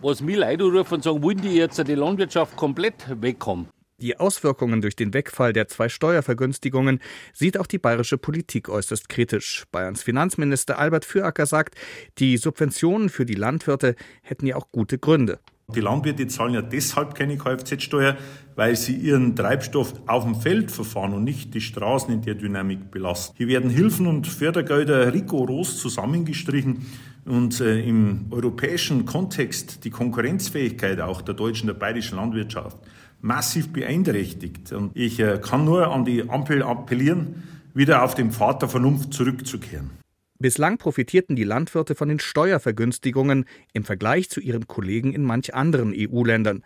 was 0.00 0.20
mir 0.20 0.38
Leute 0.38 0.64
rufen 0.64 0.94
und 0.94 1.04
sagen, 1.04 1.22
wollen 1.22 1.40
die 1.40 1.56
jetzt 1.56 1.86
die 1.86 1.94
Landwirtschaft 1.94 2.56
komplett 2.56 3.04
wegkommen? 3.20 3.68
Die 4.02 4.18
Auswirkungen 4.18 4.80
durch 4.80 4.96
den 4.96 5.14
Wegfall 5.14 5.52
der 5.52 5.68
zwei 5.68 5.88
Steuervergünstigungen 5.88 6.98
sieht 7.32 7.56
auch 7.56 7.68
die 7.68 7.78
bayerische 7.78 8.18
Politik 8.18 8.68
äußerst 8.68 9.08
kritisch. 9.08 9.62
Bayerns 9.70 10.02
Finanzminister 10.02 10.76
Albert 10.76 11.04
Füracker 11.04 11.46
sagt, 11.46 11.76
die 12.18 12.36
Subventionen 12.36 13.10
für 13.10 13.24
die 13.24 13.36
Landwirte 13.36 13.94
hätten 14.22 14.48
ja 14.48 14.56
auch 14.56 14.72
gute 14.72 14.98
Gründe. 14.98 15.38
Die 15.72 15.80
Landwirte 15.80 16.26
zahlen 16.26 16.54
ja 16.54 16.62
deshalb 16.62 17.14
keine 17.14 17.36
Kfz-Steuer, 17.38 18.16
weil 18.56 18.74
sie 18.74 18.96
ihren 18.96 19.36
Treibstoff 19.36 19.94
auf 20.08 20.24
dem 20.24 20.34
Feld 20.34 20.72
verfahren 20.72 21.14
und 21.14 21.22
nicht 21.22 21.54
die 21.54 21.60
Straßen 21.60 22.12
in 22.12 22.22
der 22.22 22.34
Dynamik 22.34 22.90
belasten. 22.90 23.36
Hier 23.36 23.46
werden 23.46 23.70
Hilfen 23.70 24.08
und 24.08 24.26
Fördergelder 24.26 25.14
rigoros 25.14 25.78
zusammengestrichen 25.78 26.86
und 27.24 27.60
äh, 27.60 27.80
im 27.80 28.26
europäischen 28.30 29.06
Kontext 29.06 29.84
die 29.84 29.90
Konkurrenzfähigkeit 29.90 31.00
auch 31.00 31.22
der 31.22 31.34
deutschen, 31.34 31.68
der 31.68 31.74
bayerischen 31.74 32.16
Landwirtschaft 32.16 32.76
massiv 33.22 33.72
beeinträchtigt. 33.72 34.72
Und 34.72 34.94
ich 34.94 35.18
äh, 35.18 35.40
kann 35.42 35.64
nur 35.64 35.90
an 35.90 36.04
die 36.04 36.28
Ampel 36.28 36.62
appellieren, 36.62 37.42
wieder 37.72 38.02
auf 38.02 38.14
den 38.14 38.32
Pfad 38.32 38.60
der 38.60 38.68
Vernunft 38.68 39.14
zurückzukehren. 39.14 39.90
Bislang 40.38 40.76
profitierten 40.76 41.36
die 41.36 41.44
Landwirte 41.44 41.94
von 41.94 42.08
den 42.08 42.18
Steuervergünstigungen 42.18 43.44
im 43.72 43.84
Vergleich 43.84 44.28
zu 44.28 44.40
ihren 44.40 44.66
Kollegen 44.66 45.14
in 45.14 45.22
manch 45.22 45.54
anderen 45.54 45.94
EU-Ländern. 45.96 46.64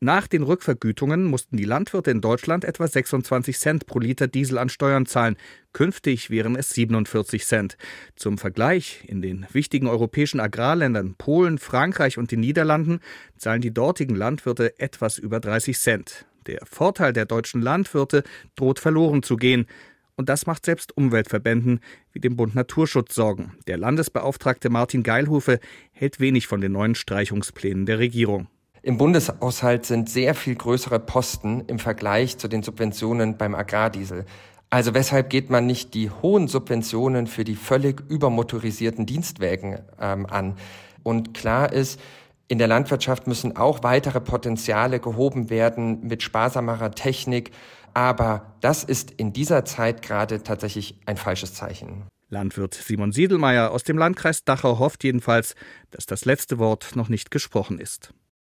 Nach 0.00 0.26
den 0.26 0.42
Rückvergütungen 0.42 1.24
mussten 1.24 1.56
die 1.56 1.64
Landwirte 1.64 2.10
in 2.10 2.20
Deutschland 2.20 2.64
etwa 2.64 2.86
26 2.86 3.58
Cent 3.58 3.86
pro 3.86 3.98
Liter 3.98 4.28
Diesel 4.28 4.58
an 4.58 4.68
Steuern 4.68 5.06
zahlen. 5.06 5.36
Künftig 5.72 6.28
wären 6.28 6.54
es 6.54 6.68
47 6.70 7.46
Cent. 7.46 7.78
Zum 8.14 8.36
Vergleich, 8.36 9.04
in 9.06 9.22
den 9.22 9.46
wichtigen 9.52 9.86
europäischen 9.86 10.38
Agrarländern 10.38 11.14
Polen, 11.16 11.56
Frankreich 11.56 12.18
und 12.18 12.30
den 12.30 12.40
Niederlanden 12.40 13.00
zahlen 13.38 13.62
die 13.62 13.72
dortigen 13.72 14.16
Landwirte 14.16 14.78
etwas 14.78 15.16
über 15.16 15.40
30 15.40 15.78
Cent. 15.78 16.26
Der 16.46 16.60
Vorteil 16.66 17.14
der 17.14 17.24
deutschen 17.24 17.62
Landwirte 17.62 18.22
droht 18.54 18.80
verloren 18.80 19.22
zu 19.22 19.36
gehen. 19.36 19.66
Und 20.14 20.28
das 20.28 20.44
macht 20.46 20.66
selbst 20.66 20.94
Umweltverbänden 20.94 21.80
wie 22.12 22.20
dem 22.20 22.36
Bund 22.36 22.54
Naturschutz 22.54 23.14
Sorgen. 23.14 23.52
Der 23.66 23.78
Landesbeauftragte 23.78 24.68
Martin 24.68 25.02
Geilhufe 25.02 25.58
hält 25.92 26.20
wenig 26.20 26.46
von 26.46 26.60
den 26.60 26.72
neuen 26.72 26.94
Streichungsplänen 26.94 27.86
der 27.86 27.98
Regierung. 27.98 28.48
Im 28.86 28.98
Bundeshaushalt 28.98 29.84
sind 29.84 30.08
sehr 30.08 30.32
viel 30.36 30.54
größere 30.54 31.00
Posten 31.00 31.64
im 31.66 31.80
Vergleich 31.80 32.38
zu 32.38 32.46
den 32.46 32.62
Subventionen 32.62 33.36
beim 33.36 33.56
Agrardiesel. 33.56 34.24
Also 34.70 34.94
weshalb 34.94 35.28
geht 35.28 35.50
man 35.50 35.66
nicht 35.66 35.92
die 35.92 36.08
hohen 36.08 36.46
Subventionen 36.46 37.26
für 37.26 37.42
die 37.42 37.56
völlig 37.56 38.00
übermotorisierten 38.08 39.04
Dienstwägen 39.04 39.80
ähm, 40.00 40.24
an? 40.26 40.54
Und 41.02 41.34
klar 41.34 41.72
ist, 41.72 41.98
in 42.46 42.58
der 42.58 42.68
Landwirtschaft 42.68 43.26
müssen 43.26 43.56
auch 43.56 43.82
weitere 43.82 44.20
Potenziale 44.20 45.00
gehoben 45.00 45.50
werden 45.50 46.06
mit 46.06 46.22
sparsamerer 46.22 46.92
Technik. 46.92 47.50
Aber 47.92 48.54
das 48.60 48.84
ist 48.84 49.10
in 49.10 49.32
dieser 49.32 49.64
Zeit 49.64 50.00
gerade 50.00 50.44
tatsächlich 50.44 51.00
ein 51.06 51.16
falsches 51.16 51.54
Zeichen. 51.54 52.04
Landwirt 52.28 52.74
Simon 52.74 53.10
Siedelmeier 53.10 53.72
aus 53.72 53.82
dem 53.82 53.98
Landkreis 53.98 54.44
Dachau 54.44 54.78
hofft 54.78 55.02
jedenfalls, 55.02 55.56
dass 55.90 56.06
das 56.06 56.24
letzte 56.24 56.60
Wort 56.60 56.94
noch 56.94 57.08
nicht 57.08 57.32
gesprochen 57.32 57.80
ist. 57.80 58.12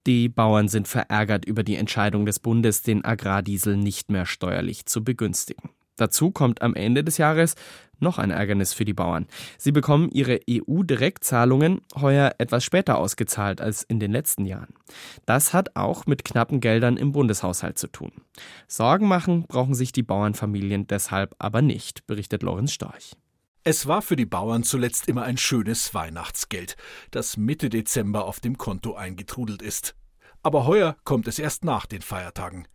Die 0.08 0.30
Bauern 0.30 0.70
sind 0.70 0.88
verärgert 0.88 1.44
über 1.44 1.64
die 1.64 1.76
Entscheidung 1.76 2.26
des 2.26 2.40
Bundes, 2.40 2.82
den 2.82 3.04
Agrardiesel 3.04 3.76
nicht 3.76 4.10
mehr 4.10 4.26
steuerlich 4.26 4.86
zu 4.86 5.04
begünstigen. 5.04 5.70
Dazu 5.98 6.32
kommt 6.32 6.62
am 6.62 6.76
Ende 6.76 7.04
des 7.04 7.18
Jahres 7.18 7.56
noch 8.00 8.18
ein 8.18 8.32
Ärgernis 8.32 8.74
für 8.74 8.86
die 8.86 8.94
Bauern. 8.94 9.26
Sie 9.58 9.74
bekommen 9.74 10.10
ihre 10.10 10.40
EU-Direktzahlungen 10.50 11.82
heuer 11.96 12.36
etwas 12.38 12.64
später 12.64 12.98
ausgezahlt 12.98 13.60
als 13.60 13.84
in 13.84 14.00
den 14.00 14.14
letzten 14.14 14.46
Jahren. 14.46 14.76
Das 15.26 15.54
hat 15.54 15.76
auch 15.76 16.06
mit 16.06 16.24
knappen 16.24 16.62
Geldern 16.62 16.96
im 16.96 17.12
Bundeshaushalt 17.12 17.78
zu 17.78 17.88
tun. 17.88 18.14
Sorgen 18.68 19.10
machen 19.10 19.44
brauchen 19.46 19.74
sich 19.74 19.92
die 19.92 20.04
Bauernfamilien 20.04 20.88
deshalb 20.88 21.36
aber 21.38 21.62
nicht, 21.62 22.08
berichtet 22.08 22.44
Lorenz 22.44 22.72
Storch. 22.72 23.18
Es 23.70 23.86
war 23.86 24.02
für 24.02 24.16
die 24.16 24.26
Bauern 24.26 24.64
zuletzt 24.64 25.10
immer 25.10 25.24
ein 25.24 25.36
schönes 25.36 25.94
Weihnachtsgeld, 25.94 26.78
das 27.12 27.36
Mitte 27.36 27.68
Dezember 27.68 28.24
auf 28.24 28.40
dem 28.40 28.58
Konto 28.58 28.94
eingetrudelt 28.94 29.62
ist. 29.62 29.94
Aber 30.42 30.66
heuer 30.66 30.96
kommt 31.04 31.28
es 31.28 31.38
erst 31.38 31.66
nach 31.66 31.86
den 31.86 32.02
Feiertagen. 32.02 32.66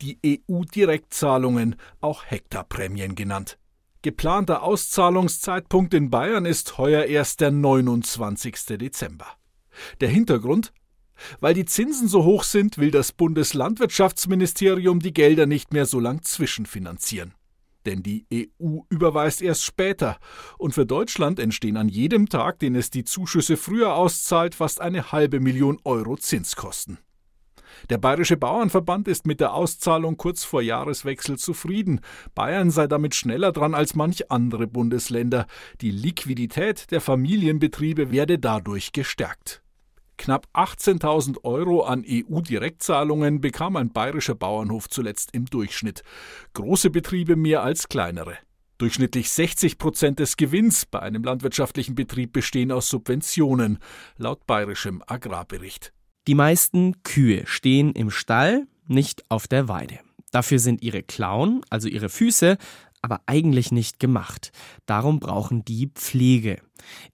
Die 0.00 0.18
EU-Direktzahlungen, 0.26 1.76
auch 2.00 2.24
Hektarprämien 2.26 3.14
genannt. 3.14 3.56
Geplanter 4.02 4.64
Auszahlungszeitpunkt 4.64 5.94
in 5.94 6.10
Bayern 6.10 6.44
ist 6.44 6.76
heuer 6.76 7.04
erst 7.04 7.40
der 7.40 7.52
29. 7.52 8.78
Dezember. 8.80 9.28
Der 10.00 10.08
Hintergrund? 10.08 10.72
Weil 11.38 11.54
die 11.54 11.66
Zinsen 11.66 12.08
so 12.08 12.24
hoch 12.24 12.42
sind, 12.42 12.78
will 12.78 12.90
das 12.90 13.12
Bundeslandwirtschaftsministerium 13.12 14.98
die 14.98 15.14
Gelder 15.14 15.46
nicht 15.46 15.72
mehr 15.72 15.86
so 15.86 16.00
lang 16.00 16.24
zwischenfinanzieren. 16.24 17.32
Denn 17.86 18.02
die 18.02 18.26
EU 18.32 18.80
überweist 18.88 19.42
erst 19.42 19.64
später, 19.64 20.18
und 20.58 20.74
für 20.74 20.86
Deutschland 20.86 21.38
entstehen 21.38 21.76
an 21.76 21.88
jedem 21.88 22.28
Tag, 22.28 22.58
den 22.58 22.74
es 22.74 22.90
die 22.90 23.04
Zuschüsse 23.04 23.56
früher 23.56 23.94
auszahlt, 23.94 24.54
fast 24.54 24.80
eine 24.80 25.12
halbe 25.12 25.40
Million 25.40 25.78
Euro 25.84 26.16
Zinskosten. 26.16 26.98
Der 27.90 27.98
Bayerische 27.98 28.36
Bauernverband 28.36 29.08
ist 29.08 29.26
mit 29.26 29.40
der 29.40 29.54
Auszahlung 29.54 30.16
kurz 30.16 30.44
vor 30.44 30.62
Jahreswechsel 30.62 31.38
zufrieden. 31.38 32.00
Bayern 32.34 32.70
sei 32.70 32.86
damit 32.86 33.14
schneller 33.14 33.52
dran 33.52 33.74
als 33.74 33.94
manch 33.94 34.30
andere 34.30 34.66
Bundesländer. 34.66 35.46
Die 35.80 35.90
Liquidität 35.90 36.90
der 36.90 37.00
Familienbetriebe 37.00 38.10
werde 38.10 38.38
dadurch 38.38 38.92
gestärkt. 38.92 39.62
Knapp 40.18 40.46
18.000 40.54 41.44
Euro 41.44 41.82
an 41.82 42.04
EU-Direktzahlungen 42.06 43.40
bekam 43.40 43.76
ein 43.76 43.92
bayerischer 43.92 44.34
Bauernhof 44.34 44.88
zuletzt 44.88 45.30
im 45.32 45.46
Durchschnitt. 45.46 46.02
Große 46.54 46.90
Betriebe 46.90 47.36
mehr 47.36 47.62
als 47.62 47.88
kleinere. 47.88 48.36
Durchschnittlich 48.78 49.30
60 49.30 49.78
Prozent 49.78 50.18
des 50.18 50.36
Gewinns 50.36 50.86
bei 50.86 51.00
einem 51.00 51.22
landwirtschaftlichen 51.22 51.94
Betrieb 51.94 52.32
bestehen 52.32 52.72
aus 52.72 52.88
Subventionen, 52.88 53.78
laut 54.16 54.46
bayerischem 54.46 55.02
Agrarbericht. 55.06 55.92
Die 56.26 56.34
meisten 56.34 57.02
Kühe 57.02 57.46
stehen 57.46 57.92
im 57.92 58.10
Stall, 58.10 58.66
nicht 58.86 59.24
auf 59.30 59.46
der 59.48 59.68
Weide. 59.68 60.00
Dafür 60.32 60.58
sind 60.58 60.82
ihre 60.82 61.02
Klauen, 61.02 61.62
also 61.68 61.88
ihre 61.88 62.08
Füße, 62.08 62.56
aber 63.02 63.20
eigentlich 63.26 63.72
nicht 63.72 64.00
gemacht. 64.00 64.52
Darum 64.86 65.20
brauchen 65.20 65.64
die 65.64 65.90
Pflege. 65.94 66.58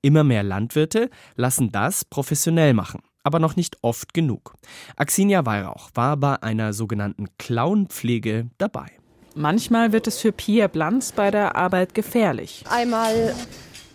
Immer 0.02 0.24
mehr 0.24 0.42
Landwirte 0.42 1.10
lassen 1.34 1.72
das 1.72 2.04
professionell 2.04 2.74
machen, 2.74 3.00
aber 3.24 3.38
noch 3.38 3.56
nicht 3.56 3.78
oft 3.82 4.14
genug. 4.14 4.54
Axinia 4.96 5.44
Weihrauch 5.44 5.90
war 5.94 6.16
bei 6.16 6.42
einer 6.42 6.72
sogenannten 6.72 7.26
Klauenpflege 7.38 8.50
dabei. 8.58 8.86
Manchmal 9.34 9.92
wird 9.92 10.06
es 10.06 10.18
für 10.18 10.32
Pia 10.32 10.66
Blanz 10.66 11.12
bei 11.12 11.30
der 11.30 11.56
Arbeit 11.56 11.94
gefährlich. 11.94 12.64
Einmal 12.68 13.34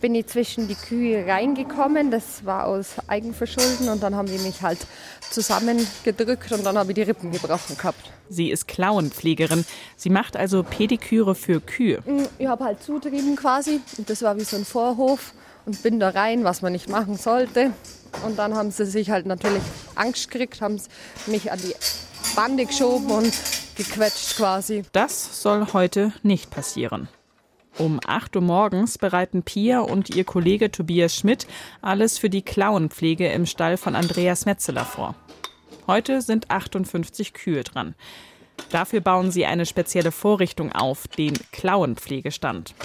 bin 0.04 0.16
ich 0.16 0.28
zwischen 0.28 0.68
die 0.68 0.76
Kühe 0.76 1.26
reingekommen. 1.26 2.12
Das 2.12 2.44
war 2.44 2.66
aus 2.66 2.96
Eigenverschulden 3.08 3.88
und 3.88 4.04
dann 4.04 4.18
haben 4.18 4.28
die 4.28 4.38
mich 4.38 4.62
halt 4.62 4.80
zusammengedrückt 5.32 6.52
und 6.52 6.66
dann 6.66 6.78
habe 6.78 6.92
ich 6.92 6.96
die 6.96 7.04
Rippen 7.04 7.32
gebrochen 7.32 7.78
gehabt. 7.78 8.12
Sie 8.28 8.52
ist 8.52 8.68
Klauenpflegerin. 8.68 9.64
Sie 9.96 10.10
macht 10.10 10.36
also 10.36 10.62
Pediküre 10.62 11.36
für 11.36 11.62
Kühe. 11.62 12.04
Mm, 12.06 12.26
ich 12.38 12.48
habe 12.48 12.66
halt 12.66 12.84
zutrieben 12.84 13.38
quasi 13.38 13.80
das 14.06 14.22
war 14.24 14.36
wie 14.36 14.44
so 14.44 14.58
ein 14.58 14.66
Vorhof 14.66 15.34
und 15.66 15.82
bin 15.84 16.02
da 16.02 16.10
rein, 16.10 16.44
was 16.44 16.62
man 16.62 16.74
nicht 16.74 16.90
machen 16.90 17.16
sollte. 17.16 17.72
Und 18.26 18.38
dann 18.38 18.56
haben 18.56 18.72
sie 18.72 18.86
sich 18.86 19.10
halt 19.10 19.26
natürlich 19.26 19.64
Angst 19.96 20.30
gekriegt, 20.30 20.60
haben 20.60 20.82
mich 21.28 21.50
an 21.50 21.60
die 21.60 21.74
Bande 22.36 22.66
geschoben 22.66 23.10
und 23.10 23.32
gequetscht 23.78 24.36
quasi. 24.36 24.84
Das 24.92 25.42
soll 25.42 25.72
heute 25.72 26.12
nicht 26.24 26.52
passieren. 26.52 27.08
Um 27.80 28.00
8 28.06 28.36
Uhr 28.36 28.42
morgens 28.44 29.00
bereiten 29.00 29.42
Pia 29.42 29.80
und 29.80 30.16
ihr 30.16 30.26
Kollege 30.26 30.70
Tobias 30.70 31.16
Schmidt 31.16 31.48
alles 31.82 32.20
für 32.20 32.30
die 32.30 32.44
Klauenpflege 32.44 33.28
im 33.32 33.48
Stall 33.48 33.78
von 33.78 33.96
Andreas 33.96 34.46
Metzeler 34.46 34.86
vor. 34.86 35.16
Heute 35.88 36.22
sind 36.22 36.52
58 36.52 37.34
Kühe 37.34 37.64
dran. 37.64 37.96
Dafür 38.70 39.02
bauen 39.02 39.32
sie 39.32 39.46
eine 39.46 39.66
spezielle 39.66 40.12
Vorrichtung 40.12 40.72
auf, 40.72 41.08
den 41.08 41.34
Klauenpflegestand. 41.52 42.76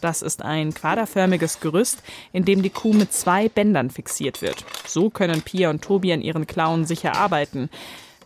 Das 0.00 0.22
ist 0.22 0.42
ein 0.42 0.74
quaderförmiges 0.74 1.60
Gerüst, 1.60 2.02
in 2.32 2.44
dem 2.44 2.62
die 2.62 2.70
Kuh 2.70 2.92
mit 2.92 3.12
zwei 3.12 3.48
Bändern 3.48 3.90
fixiert 3.90 4.42
wird. 4.42 4.64
So 4.84 5.08
können 5.08 5.42
Pia 5.42 5.70
und 5.70 5.82
Tobi 5.82 6.12
an 6.12 6.20
ihren 6.20 6.48
Klauen 6.48 6.84
sicher 6.84 7.14
arbeiten. 7.14 7.70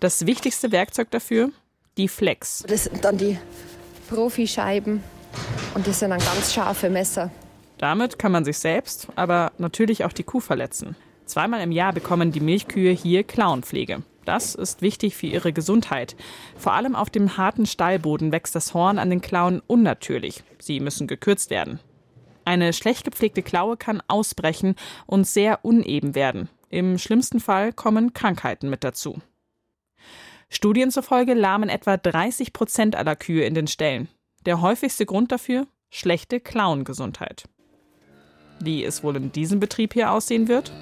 Das 0.01 0.25
wichtigste 0.25 0.73
Werkzeug 0.73 1.11
dafür? 1.11 1.51
Die 1.99 2.09
Flex. 2.09 2.65
Das 2.67 2.85
sind 2.85 3.05
dann 3.05 3.19
die 3.19 3.37
Profischeiben 4.09 5.03
und 5.75 5.87
das 5.87 6.01
sind 6.01 6.11
dann 6.11 6.21
ganz 6.21 6.53
scharfe 6.53 6.91
Messer. 6.91 7.31
Damit 7.79 8.19
kann 8.19 8.33
man 8.33 8.45
sich 8.45 8.59
selbst, 8.59 9.09
aber 9.17 9.53
natürlich 9.59 10.05
auch 10.05 10.13
die 10.13 10.25
Kuh 10.25 10.41
verletzen. 10.41 10.97
Zweimal 11.27 11.61
im 11.61 11.73
Jahr 11.73 11.93
bekommen 11.93 12.33
die 12.33 12.41
Milchkühe 12.41 12.93
hier 12.93 13.25
Klauenpflege. 13.25 14.03
Das 14.25 14.55
ist 14.55 14.83
wichtig 14.83 15.17
für 15.17 15.27
ihre 15.27 15.53
Gesundheit. 15.53 16.17
Vor 16.57 16.73
allem 16.73 16.97
auf 16.97 17.11
dem 17.11 17.37
harten 17.37 17.67
Stallboden 17.67 18.33
wächst 18.33 18.55
das 18.55 18.75
Horn 18.75 18.99
an 18.99 19.11
den 19.11 19.21
Klauen 19.21 19.63
unnatürlich. 19.67 20.43
Sie 20.59 20.81
müssen 20.81 21.07
gekürzt 21.07 21.51
werden. 21.51 21.79
Eine 22.45 22.73
schlecht 22.73 23.05
gepflegte 23.05 23.43
Klaue 23.43 23.77
kann 23.77 24.03
ausbrechen 24.09 24.75
und 25.07 25.27
sehr 25.27 25.65
uneben 25.65 26.15
werden. 26.15 26.49
Im 26.71 26.99
schlimmsten 26.99 27.41
Fall 27.41 27.73
kommen 27.73 28.15
Krankheiten 28.15 28.71
mit 28.71 28.85
dazu. 28.85 29.21
Studien 30.49 30.91
zufolge 30.91 31.35
lahmen 31.35 31.69
etwa 31.69 31.97
30 31.97 32.53
Prozent 32.53 32.97
aller 32.97 33.17
Kühe 33.17 33.45
in 33.45 33.55
den 33.55 33.67
Ställen. 33.67 34.09
Der 34.47 34.61
häufigste 34.61 35.07
Grund 35.07 35.33
dafür? 35.33 35.67
Schlechte 35.91 36.39
Klauengesundheit. 36.39 37.49
Wie 38.61 38.85
es 38.85 39.03
wohl 39.03 39.17
in 39.17 39.33
diesem 39.33 39.59
Betrieb 39.59 39.93
hier 39.93 40.13
aussehen 40.13 40.47
wird? 40.47 40.73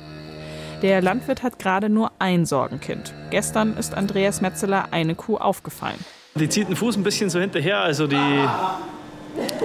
Der 0.82 1.00
Landwirt 1.00 1.42
hat 1.42 1.58
gerade 1.58 1.88
nur 1.88 2.12
ein 2.18 2.44
Sorgenkind. 2.44 3.14
Gestern 3.30 3.74
ist 3.78 3.94
Andreas 3.94 4.42
Metzeler 4.42 4.92
eine 4.92 5.14
Kuh 5.14 5.38
aufgefallen. 5.38 5.98
Die 6.34 6.48
zieht 6.48 6.68
den 6.68 6.76
Fuß 6.76 6.98
ein 6.98 7.04
bisschen 7.04 7.30
so 7.30 7.40
hinterher, 7.40 7.80
also 7.80 8.06
die, 8.06 8.46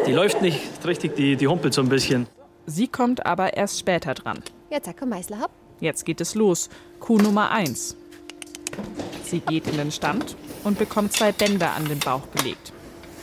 die 0.07 0.13
läuft 0.13 0.41
nicht 0.41 0.61
richtig, 0.87 1.17
die, 1.17 1.35
die 1.35 1.47
humpelt 1.47 1.73
so 1.73 1.81
ein 1.81 1.89
bisschen. 1.89 2.27
Sie 2.67 2.87
kommt 2.87 3.25
aber 3.25 3.57
erst 3.57 3.79
später 3.79 4.13
dran. 4.13 4.39
Jetzt 4.69 4.89
komm 4.97 5.09
Meißler 5.09 5.39
hab. 5.39 5.51
Jetzt 5.81 6.05
geht 6.05 6.21
es 6.21 6.35
los. 6.35 6.69
Kuh 7.01 7.17
Nummer 7.17 7.51
1. 7.51 7.97
Sie 9.23 9.41
geht 9.41 9.67
in 9.67 9.75
den 9.75 9.91
Stand 9.91 10.37
und 10.63 10.79
bekommt 10.79 11.11
zwei 11.11 11.33
Bänder 11.33 11.73
an 11.75 11.85
den 11.85 11.99
Bauch 11.99 12.31
gelegt. 12.31 12.71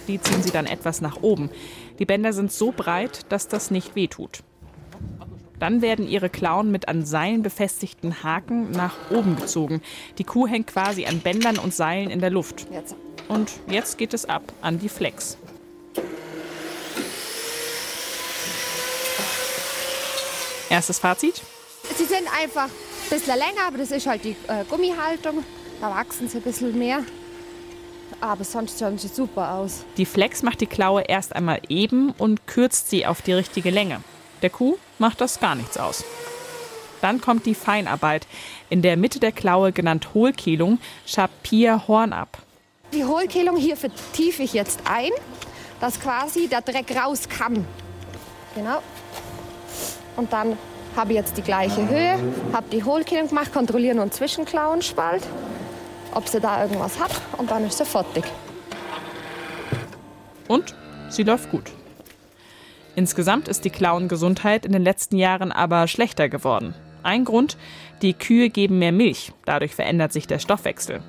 Die 0.08 0.20
ziehen 0.20 0.42
sie 0.42 0.50
dann 0.50 0.66
etwas 0.66 1.00
nach 1.00 1.22
oben. 1.22 1.50
Die 1.98 2.04
Bänder 2.04 2.32
sind 2.32 2.52
so 2.52 2.72
breit, 2.72 3.20
dass 3.30 3.48
das 3.48 3.70
nicht 3.70 3.96
wehtut. 3.96 4.40
Dann 5.58 5.80
werden 5.80 6.06
ihre 6.06 6.28
Klauen 6.28 6.70
mit 6.70 6.88
an 6.88 7.06
Seilen 7.06 7.42
befestigten 7.42 8.22
Haken 8.22 8.70
nach 8.72 8.94
oben 9.10 9.36
gezogen. 9.36 9.80
Die 10.18 10.24
Kuh 10.24 10.46
hängt 10.46 10.66
quasi 10.66 11.06
an 11.06 11.20
Bändern 11.20 11.58
und 11.58 11.74
Seilen 11.74 12.10
in 12.10 12.20
der 12.20 12.30
Luft. 12.30 12.66
Und 13.28 13.50
jetzt 13.68 13.98
geht 13.98 14.14
es 14.14 14.26
ab 14.26 14.42
an 14.60 14.78
die 14.78 14.88
Flex. 14.88 15.38
Erstes 20.68 20.98
Fazit? 20.98 21.42
Sie 21.96 22.04
sind 22.04 22.26
einfach 22.38 22.64
ein 22.64 23.08
bisschen 23.10 23.38
länger, 23.38 23.68
aber 23.68 23.78
das 23.78 23.90
ist 23.92 24.06
halt 24.06 24.24
die 24.24 24.36
äh, 24.48 24.64
Gummihaltung. 24.68 25.44
Da 25.80 25.90
wachsen 25.90 26.28
sie 26.28 26.38
ein 26.38 26.42
bisschen 26.42 26.76
mehr. 26.78 27.02
Aber 28.20 28.44
sonst 28.44 28.78
schauen 28.78 28.98
sie 28.98 29.08
super 29.08 29.52
aus. 29.52 29.84
Die 29.96 30.06
Flex 30.06 30.42
macht 30.42 30.60
die 30.60 30.66
Klaue 30.66 31.02
erst 31.02 31.34
einmal 31.34 31.60
eben 31.68 32.10
und 32.12 32.46
kürzt 32.46 32.88
sie 32.90 33.06
auf 33.06 33.22
die 33.22 33.32
richtige 33.32 33.70
Länge. 33.70 34.00
Der 34.42 34.50
Kuh 34.50 34.76
macht 34.98 35.20
das 35.20 35.40
gar 35.40 35.54
nichts 35.54 35.76
aus. 35.76 36.04
Dann 37.00 37.20
kommt 37.20 37.46
die 37.46 37.54
Feinarbeit. 37.54 38.26
In 38.70 38.82
der 38.82 38.96
Mitte 38.96 39.20
der 39.20 39.32
Klaue, 39.32 39.72
genannt 39.72 40.08
Hohlkehlung, 40.14 40.78
schabt 41.04 41.42
Pia 41.42 41.86
Horn 41.86 42.12
ab. 42.12 42.38
Die 42.92 43.04
Hohlkehlung 43.04 43.56
hier 43.56 43.76
vertiefe 43.76 44.42
ich 44.42 44.54
jetzt 44.54 44.80
ein, 44.90 45.10
dass 45.80 46.00
quasi 46.00 46.48
der 46.48 46.62
Dreck 46.62 46.96
raus 46.96 47.28
kann. 47.28 47.66
Genau. 48.54 48.78
Und 50.16 50.32
dann 50.32 50.56
habe 50.96 51.12
ich 51.12 51.18
jetzt 51.18 51.36
die 51.36 51.42
gleiche 51.42 51.86
Höhe, 51.88 52.18
habe 52.52 52.66
die 52.72 52.82
Hohlkehlung 52.82 53.28
gemacht, 53.28 53.52
kontrolliere 53.52 53.96
nun 53.96 54.10
Zwischenklauenspalt 54.10 55.22
ob 56.16 56.29
sie 56.29 56.40
da 56.40 56.62
irgendwas 56.62 56.98
hat 56.98 57.20
und 57.37 57.50
dann 57.50 57.64
ist 57.64 57.79
sie 57.79 57.85
fertig. 57.85 58.24
Und 60.48 60.74
sie 61.09 61.22
läuft 61.22 61.50
gut. 61.50 61.70
Insgesamt 62.94 63.48
ist 63.48 63.64
die 63.66 63.70
Klauengesundheit 63.70 64.64
in 64.64 64.72
den 64.72 64.83
letzten 64.83 65.18
Jahren 65.18 65.52
aber 65.52 65.87
schlechter 65.87 66.31
geworden. 66.31 66.74
Ein 67.02 67.24
Grund, 67.24 67.59
die 68.00 68.14
Kühe 68.14 68.48
geben 68.48 68.79
mehr 68.79 68.92
Milch, 68.92 69.33
dadurch 69.44 69.74
verändert 69.74 70.12
sich 70.12 70.26
der 70.26 70.38
Stoffwechsel. 70.38 71.02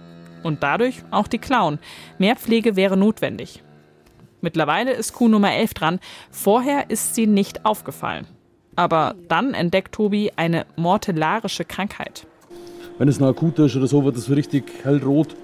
Und 0.43 0.61
dadurch 0.61 1.01
auch 1.09 1.27
die 1.27 1.39
Klauen. 1.39 1.79
Mehr 2.17 2.35
Pflege 2.35 2.75
wäre 2.75 2.97
notwendig. 2.97 3.63
Mittlerweile 4.41 4.91
ist 4.91 5.13
Kuh 5.13 5.29
Nummer 5.29 5.53
11 5.53 5.73
dran, 5.73 5.99
vorher 6.29 6.89
ist 6.89 7.15
sie 7.15 7.25
nicht 7.25 7.65
aufgefallen. 7.65 8.27
Aber 8.75 9.15
dann 9.27 9.53
entdeckt 9.53 9.95
Tobi 9.95 10.31
eine 10.35 10.65
mortellarische 10.75 11.65
Krankheit 11.65 12.27
wenn 12.97 13.07
es 13.07 13.19
noch 13.19 13.27
akut 13.27 13.59
ist 13.59 13.75
oder 13.75 13.87
so, 13.87 14.03
wird 14.03 14.17
es 14.17 14.29
richtig 14.29 14.65
hellrot. 14.83 15.35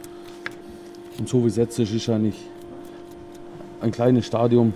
Und 1.19 1.29
so 1.29 1.43
wie 1.43 1.47
es 1.47 1.55
jetzt 1.55 1.77
ist, 1.79 1.93
ist 1.93 2.09
eigentlich 2.09 2.35
ein 3.81 3.91
kleines 3.91 4.25
Stadium. 4.25 4.73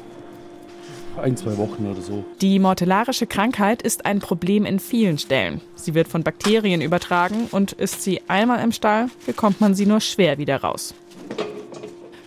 ein, 1.22 1.36
zwei 1.36 1.58
Wochen 1.58 1.88
oder 1.88 2.02
so. 2.02 2.24
Die 2.42 2.60
mortellarische 2.60 3.26
Krankheit 3.26 3.82
ist 3.82 4.06
ein 4.06 4.20
Problem 4.20 4.66
in 4.66 4.80
vielen 4.80 5.18
Ställen. 5.18 5.62
Sie 5.74 5.96
wird 5.96 6.08
von 6.08 6.22
Bakterien 6.22 6.80
übertragen 6.80 7.48
und 7.52 7.72
ist 7.72 8.04
sie 8.04 8.22
einmal 8.28 8.64
im 8.64 8.72
Stall, 8.72 9.08
bekommt 9.26 9.60
man 9.60 9.74
sie 9.74 9.88
nur 9.88 10.00
schwer 10.00 10.38
wieder 10.38 10.62
raus. 10.62 10.94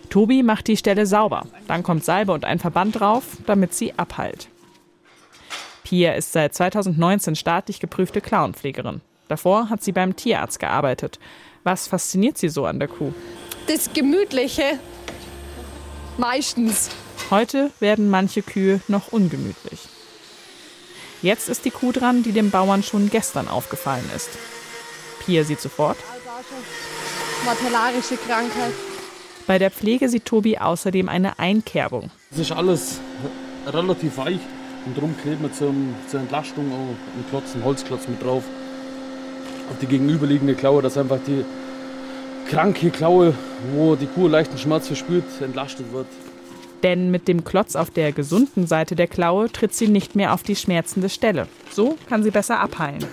Tobi 0.09 0.43
macht 0.43 0.67
die 0.67 0.75
Stelle 0.75 1.05
sauber. 1.05 1.45
Dann 1.67 1.83
kommt 1.83 2.03
Salbe 2.03 2.33
und 2.33 2.43
ein 2.43 2.59
Verband 2.59 2.99
drauf, 2.99 3.37
damit 3.45 3.73
sie 3.73 3.93
abheilt. 3.97 4.49
Pia 5.85 6.11
ist 6.13 6.33
seit 6.33 6.53
2019 6.53 7.35
staatlich 7.35 7.79
geprüfte 7.79 8.19
Clownpflegerin. 8.19 8.99
Davor 9.31 9.69
hat 9.69 9.81
sie 9.81 9.93
beim 9.93 10.17
Tierarzt 10.17 10.59
gearbeitet. 10.59 11.17
Was 11.63 11.87
fasziniert 11.87 12.37
sie 12.37 12.49
so 12.49 12.65
an 12.65 12.79
der 12.79 12.89
Kuh? 12.89 13.13
Das 13.65 13.93
Gemütliche. 13.93 14.77
Meistens. 16.17 16.89
Heute 17.29 17.71
werden 17.79 18.09
manche 18.09 18.41
Kühe 18.41 18.81
noch 18.89 19.13
ungemütlich. 19.13 19.87
Jetzt 21.21 21.47
ist 21.47 21.63
die 21.63 21.71
Kuh 21.71 21.93
dran, 21.93 22.23
die 22.23 22.33
dem 22.33 22.51
Bauern 22.51 22.83
schon 22.83 23.09
gestern 23.09 23.47
aufgefallen 23.47 24.03
ist. 24.13 24.31
Pia 25.23 25.45
sieht 25.45 25.61
sofort. 25.61 25.95
Mortellarische 27.45 28.17
Krankheit. 28.17 28.73
Bei 29.47 29.57
der 29.59 29.71
Pflege 29.71 30.09
sieht 30.09 30.25
Tobi 30.25 30.57
außerdem 30.57 31.07
eine 31.07 31.39
Einkerbung. 31.39 32.11
Es 32.31 32.39
ist 32.39 32.51
alles 32.51 32.99
relativ 33.65 34.17
weich 34.17 34.41
und 34.85 34.97
darum 34.97 35.15
klebt 35.21 35.41
man 35.41 35.53
zum, 35.53 35.95
zur 36.09 36.19
Entlastung 36.19 36.69
auch 36.73 37.13
einen 37.15 37.25
Klotz, 37.29 37.53
einen 37.53 37.63
Holzklotz 37.63 38.09
mit 38.09 38.21
drauf. 38.21 38.43
Auf 39.71 39.79
die 39.79 39.87
gegenüberliegende 39.87 40.53
Klaue, 40.53 40.81
dass 40.81 40.97
einfach 40.97 41.19
die 41.25 41.45
kranke 42.49 42.89
Klaue, 42.89 43.33
wo 43.73 43.95
die 43.95 44.05
Kuh 44.05 44.27
leichten 44.27 44.57
Schmerz 44.57 44.87
verspürt, 44.87 45.23
entlastet 45.39 45.93
wird. 45.93 46.07
Denn 46.83 47.09
mit 47.09 47.29
dem 47.29 47.45
Klotz 47.45 47.77
auf 47.77 47.89
der 47.89 48.11
gesunden 48.11 48.67
Seite 48.67 48.97
der 48.97 49.07
Klaue 49.07 49.49
tritt 49.49 49.73
sie 49.73 49.87
nicht 49.87 50.15
mehr 50.15 50.33
auf 50.33 50.43
die 50.43 50.57
schmerzende 50.57 51.07
Stelle. 51.07 51.47
So 51.71 51.97
kann 52.09 52.21
sie 52.21 52.31
besser 52.31 52.59
abheilen. 52.59 53.05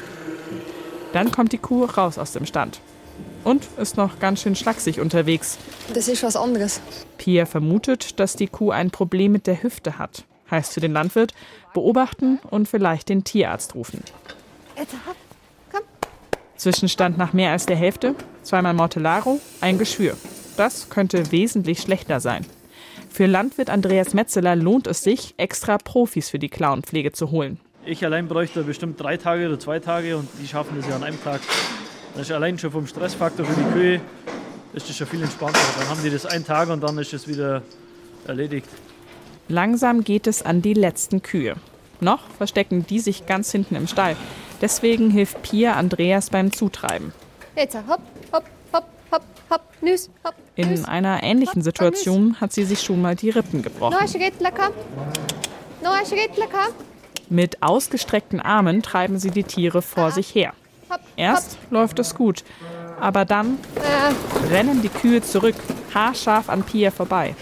Dann 1.12 1.30
kommt 1.30 1.52
die 1.52 1.58
Kuh 1.58 1.84
raus 1.84 2.18
aus 2.18 2.32
dem 2.32 2.44
Stand. 2.44 2.80
Und 3.44 3.68
ist 3.76 3.96
noch 3.96 4.18
ganz 4.18 4.42
schön 4.42 4.56
schlaksig 4.56 5.00
unterwegs. 5.00 5.58
Das 5.94 6.08
ist 6.08 6.24
was 6.24 6.34
anderes. 6.34 6.80
Pia 7.18 7.46
vermutet, 7.46 8.18
dass 8.18 8.34
die 8.34 8.48
Kuh 8.48 8.72
ein 8.72 8.90
Problem 8.90 9.30
mit 9.30 9.46
der 9.46 9.62
Hüfte 9.62 9.98
hat. 9.98 10.24
Heißt 10.50 10.72
für 10.72 10.80
den 10.80 10.92
Landwirt, 10.92 11.34
beobachten 11.72 12.40
und 12.50 12.66
vielleicht 12.68 13.10
den 13.10 13.22
Tierarzt 13.22 13.76
rufen. 13.76 14.02
Zwischenstand 16.58 17.16
nach 17.16 17.32
mehr 17.32 17.52
als 17.52 17.66
der 17.66 17.76
Hälfte, 17.76 18.14
zweimal 18.42 18.74
Mortellaro, 18.74 19.40
ein 19.60 19.78
Geschwür. 19.78 20.16
Das 20.56 20.90
könnte 20.90 21.32
wesentlich 21.32 21.80
schlechter 21.80 22.20
sein. 22.20 22.44
Für 23.08 23.26
Landwirt 23.26 23.70
Andreas 23.70 24.12
Metzeler 24.12 24.54
lohnt 24.54 24.86
es 24.86 25.02
sich, 25.02 25.34
extra 25.38 25.78
Profis 25.78 26.28
für 26.28 26.38
die 26.38 26.48
Clownpflege 26.48 27.12
zu 27.12 27.30
holen. 27.30 27.58
Ich 27.86 28.04
allein 28.04 28.28
bräuchte 28.28 28.64
bestimmt 28.64 29.00
drei 29.00 29.16
Tage 29.16 29.46
oder 29.46 29.58
zwei 29.58 29.78
Tage 29.78 30.16
und 30.16 30.28
die 30.42 30.46
schaffen 30.46 30.76
das 30.76 30.86
ja 30.86 30.96
an 30.96 31.04
einem 31.04 31.22
Tag. 31.22 31.40
Das 32.14 32.22
ist 32.22 32.32
allein 32.32 32.58
schon 32.58 32.70
vom 32.70 32.86
Stressfaktor 32.86 33.46
für 33.46 33.58
die 33.58 33.72
Kühe 33.72 34.00
ist 34.72 34.88
das 34.88 34.96
schon 34.96 35.06
viel 35.06 35.22
entspannter. 35.22 35.60
Dann 35.78 35.88
haben 35.88 36.02
die 36.02 36.10
das 36.10 36.26
einen 36.26 36.44
Tag 36.44 36.68
und 36.68 36.82
dann 36.82 36.98
ist 36.98 37.12
es 37.12 37.26
wieder 37.26 37.62
erledigt. 38.26 38.68
Langsam 39.48 40.04
geht 40.04 40.26
es 40.26 40.42
an 40.42 40.60
die 40.60 40.74
letzten 40.74 41.22
Kühe. 41.22 41.56
Noch 42.00 42.28
verstecken 42.36 42.86
die 42.86 43.00
sich 43.00 43.26
ganz 43.26 43.50
hinten 43.50 43.74
im 43.74 43.86
Stall. 43.86 44.16
Deswegen 44.60 45.10
hilft 45.10 45.42
Pia 45.42 45.74
Andreas 45.74 46.30
beim 46.30 46.52
Zutreiben. 46.52 47.12
Jetzt 47.56 47.76
hopp, 47.76 48.00
hopp, 48.32 48.44
hopp, 48.72 48.84
hopp, 49.12 49.22
hopp, 49.50 49.62
nüs, 49.80 50.10
hopp. 50.24 50.34
In 50.56 50.84
einer 50.84 51.22
ähnlichen 51.22 51.62
Situation 51.62 52.40
hat 52.40 52.52
sie 52.52 52.64
sich 52.64 52.82
schon 52.82 53.00
mal 53.00 53.14
die 53.14 53.30
Rippen 53.30 53.62
gebrochen. 53.62 53.96
Mit 57.28 57.62
ausgestreckten 57.62 58.40
Armen 58.40 58.82
treiben 58.82 59.18
sie 59.18 59.30
die 59.30 59.44
Tiere 59.44 59.82
vor 59.82 60.10
sich 60.10 60.34
her. 60.34 60.52
Erst 61.16 61.58
läuft 61.70 61.98
es 61.98 62.14
gut, 62.14 62.42
aber 62.98 63.24
dann 63.24 63.58
rennen 64.50 64.82
die 64.82 64.88
Kühe 64.88 65.22
zurück, 65.22 65.56
haarscharf 65.94 66.48
an 66.48 66.62
Pia 66.62 66.90
vorbei. 66.90 67.36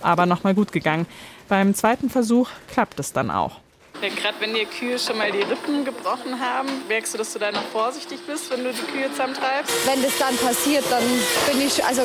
Aber 0.00 0.26
nochmal 0.26 0.54
gut 0.54 0.72
gegangen. 0.72 1.06
Beim 1.48 1.74
zweiten 1.74 2.10
Versuch 2.10 2.48
klappt 2.68 2.98
es 3.00 3.12
dann 3.12 3.30
auch. 3.30 3.60
Ja, 4.04 4.10
Gerade 4.10 4.34
wenn 4.40 4.52
die 4.52 4.66
Kühe 4.66 4.98
schon 4.98 5.16
mal 5.16 5.32
die 5.32 5.40
Rippen 5.40 5.82
gebrochen 5.82 6.38
haben, 6.38 6.68
merkst 6.88 7.14
du, 7.14 7.18
dass 7.18 7.32
du 7.32 7.38
da 7.38 7.50
noch 7.50 7.62
vorsichtig 7.62 8.20
bist, 8.26 8.50
wenn 8.50 8.62
du 8.62 8.70
die 8.70 8.82
Kühe 8.82 9.10
zusammentreibst? 9.10 9.72
Wenn 9.86 10.02
das 10.02 10.18
dann 10.18 10.36
passiert, 10.36 10.84
dann 10.90 11.02
bin 11.48 11.66
ich, 11.66 11.82
also, 11.82 12.02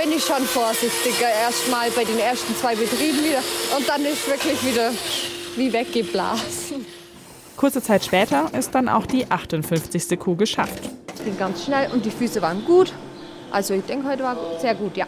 bin 0.00 0.10
ich 0.10 0.24
schon 0.24 0.42
vorsichtiger. 0.42 1.28
Erst 1.28 1.70
mal 1.70 1.90
bei 1.90 2.04
den 2.04 2.18
ersten 2.18 2.56
zwei 2.56 2.74
Betrieben 2.74 3.22
wieder 3.22 3.42
und 3.76 3.86
dann 3.86 4.02
ist 4.06 4.26
wirklich 4.26 4.64
wieder 4.64 4.90
wie 5.56 5.70
weggeblasen. 5.70 6.86
Kurze 7.58 7.82
Zeit 7.82 8.06
später 8.06 8.50
ist 8.58 8.74
dann 8.74 8.88
auch 8.88 9.04
die 9.04 9.30
58. 9.30 10.18
Kuh 10.18 10.36
geschafft. 10.36 10.80
Ich 11.16 11.20
bin 11.24 11.36
ganz 11.36 11.64
schnell 11.64 11.90
und 11.92 12.06
die 12.06 12.10
Füße 12.10 12.40
waren 12.40 12.64
gut. 12.64 12.90
Also 13.50 13.74
ich 13.74 13.84
denke, 13.84 14.08
heute 14.08 14.22
war 14.22 14.38
sehr 14.58 14.74
gut, 14.74 14.96
ja. 14.96 15.06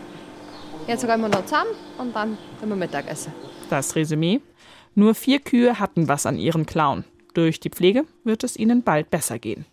Jetzt 0.87 1.07
gehen 1.07 1.21
wir 1.23 1.29
noch 1.31 1.47
zusammen 1.47 1.71
und 1.97 2.15
dann 2.15 2.37
können 2.61 2.73
wir 2.73 2.77
Mittagessen. 2.77 3.33
Das 3.71 3.97
Resümee. 3.97 4.43
Nur 4.95 5.15
vier 5.15 5.41
Kühe 5.41 5.81
hatten 5.81 6.09
was 6.09 6.27
an 6.27 6.37
ihren 6.39 6.67
Klauen. 6.67 7.05
Durch 7.35 7.61
die 7.61 7.71
Pflege 7.71 8.05
wird 8.23 8.45
es 8.45 8.57
ihnen 8.57 8.83
bald 8.83 9.11
besser 9.11 9.39
gehen. 9.39 9.67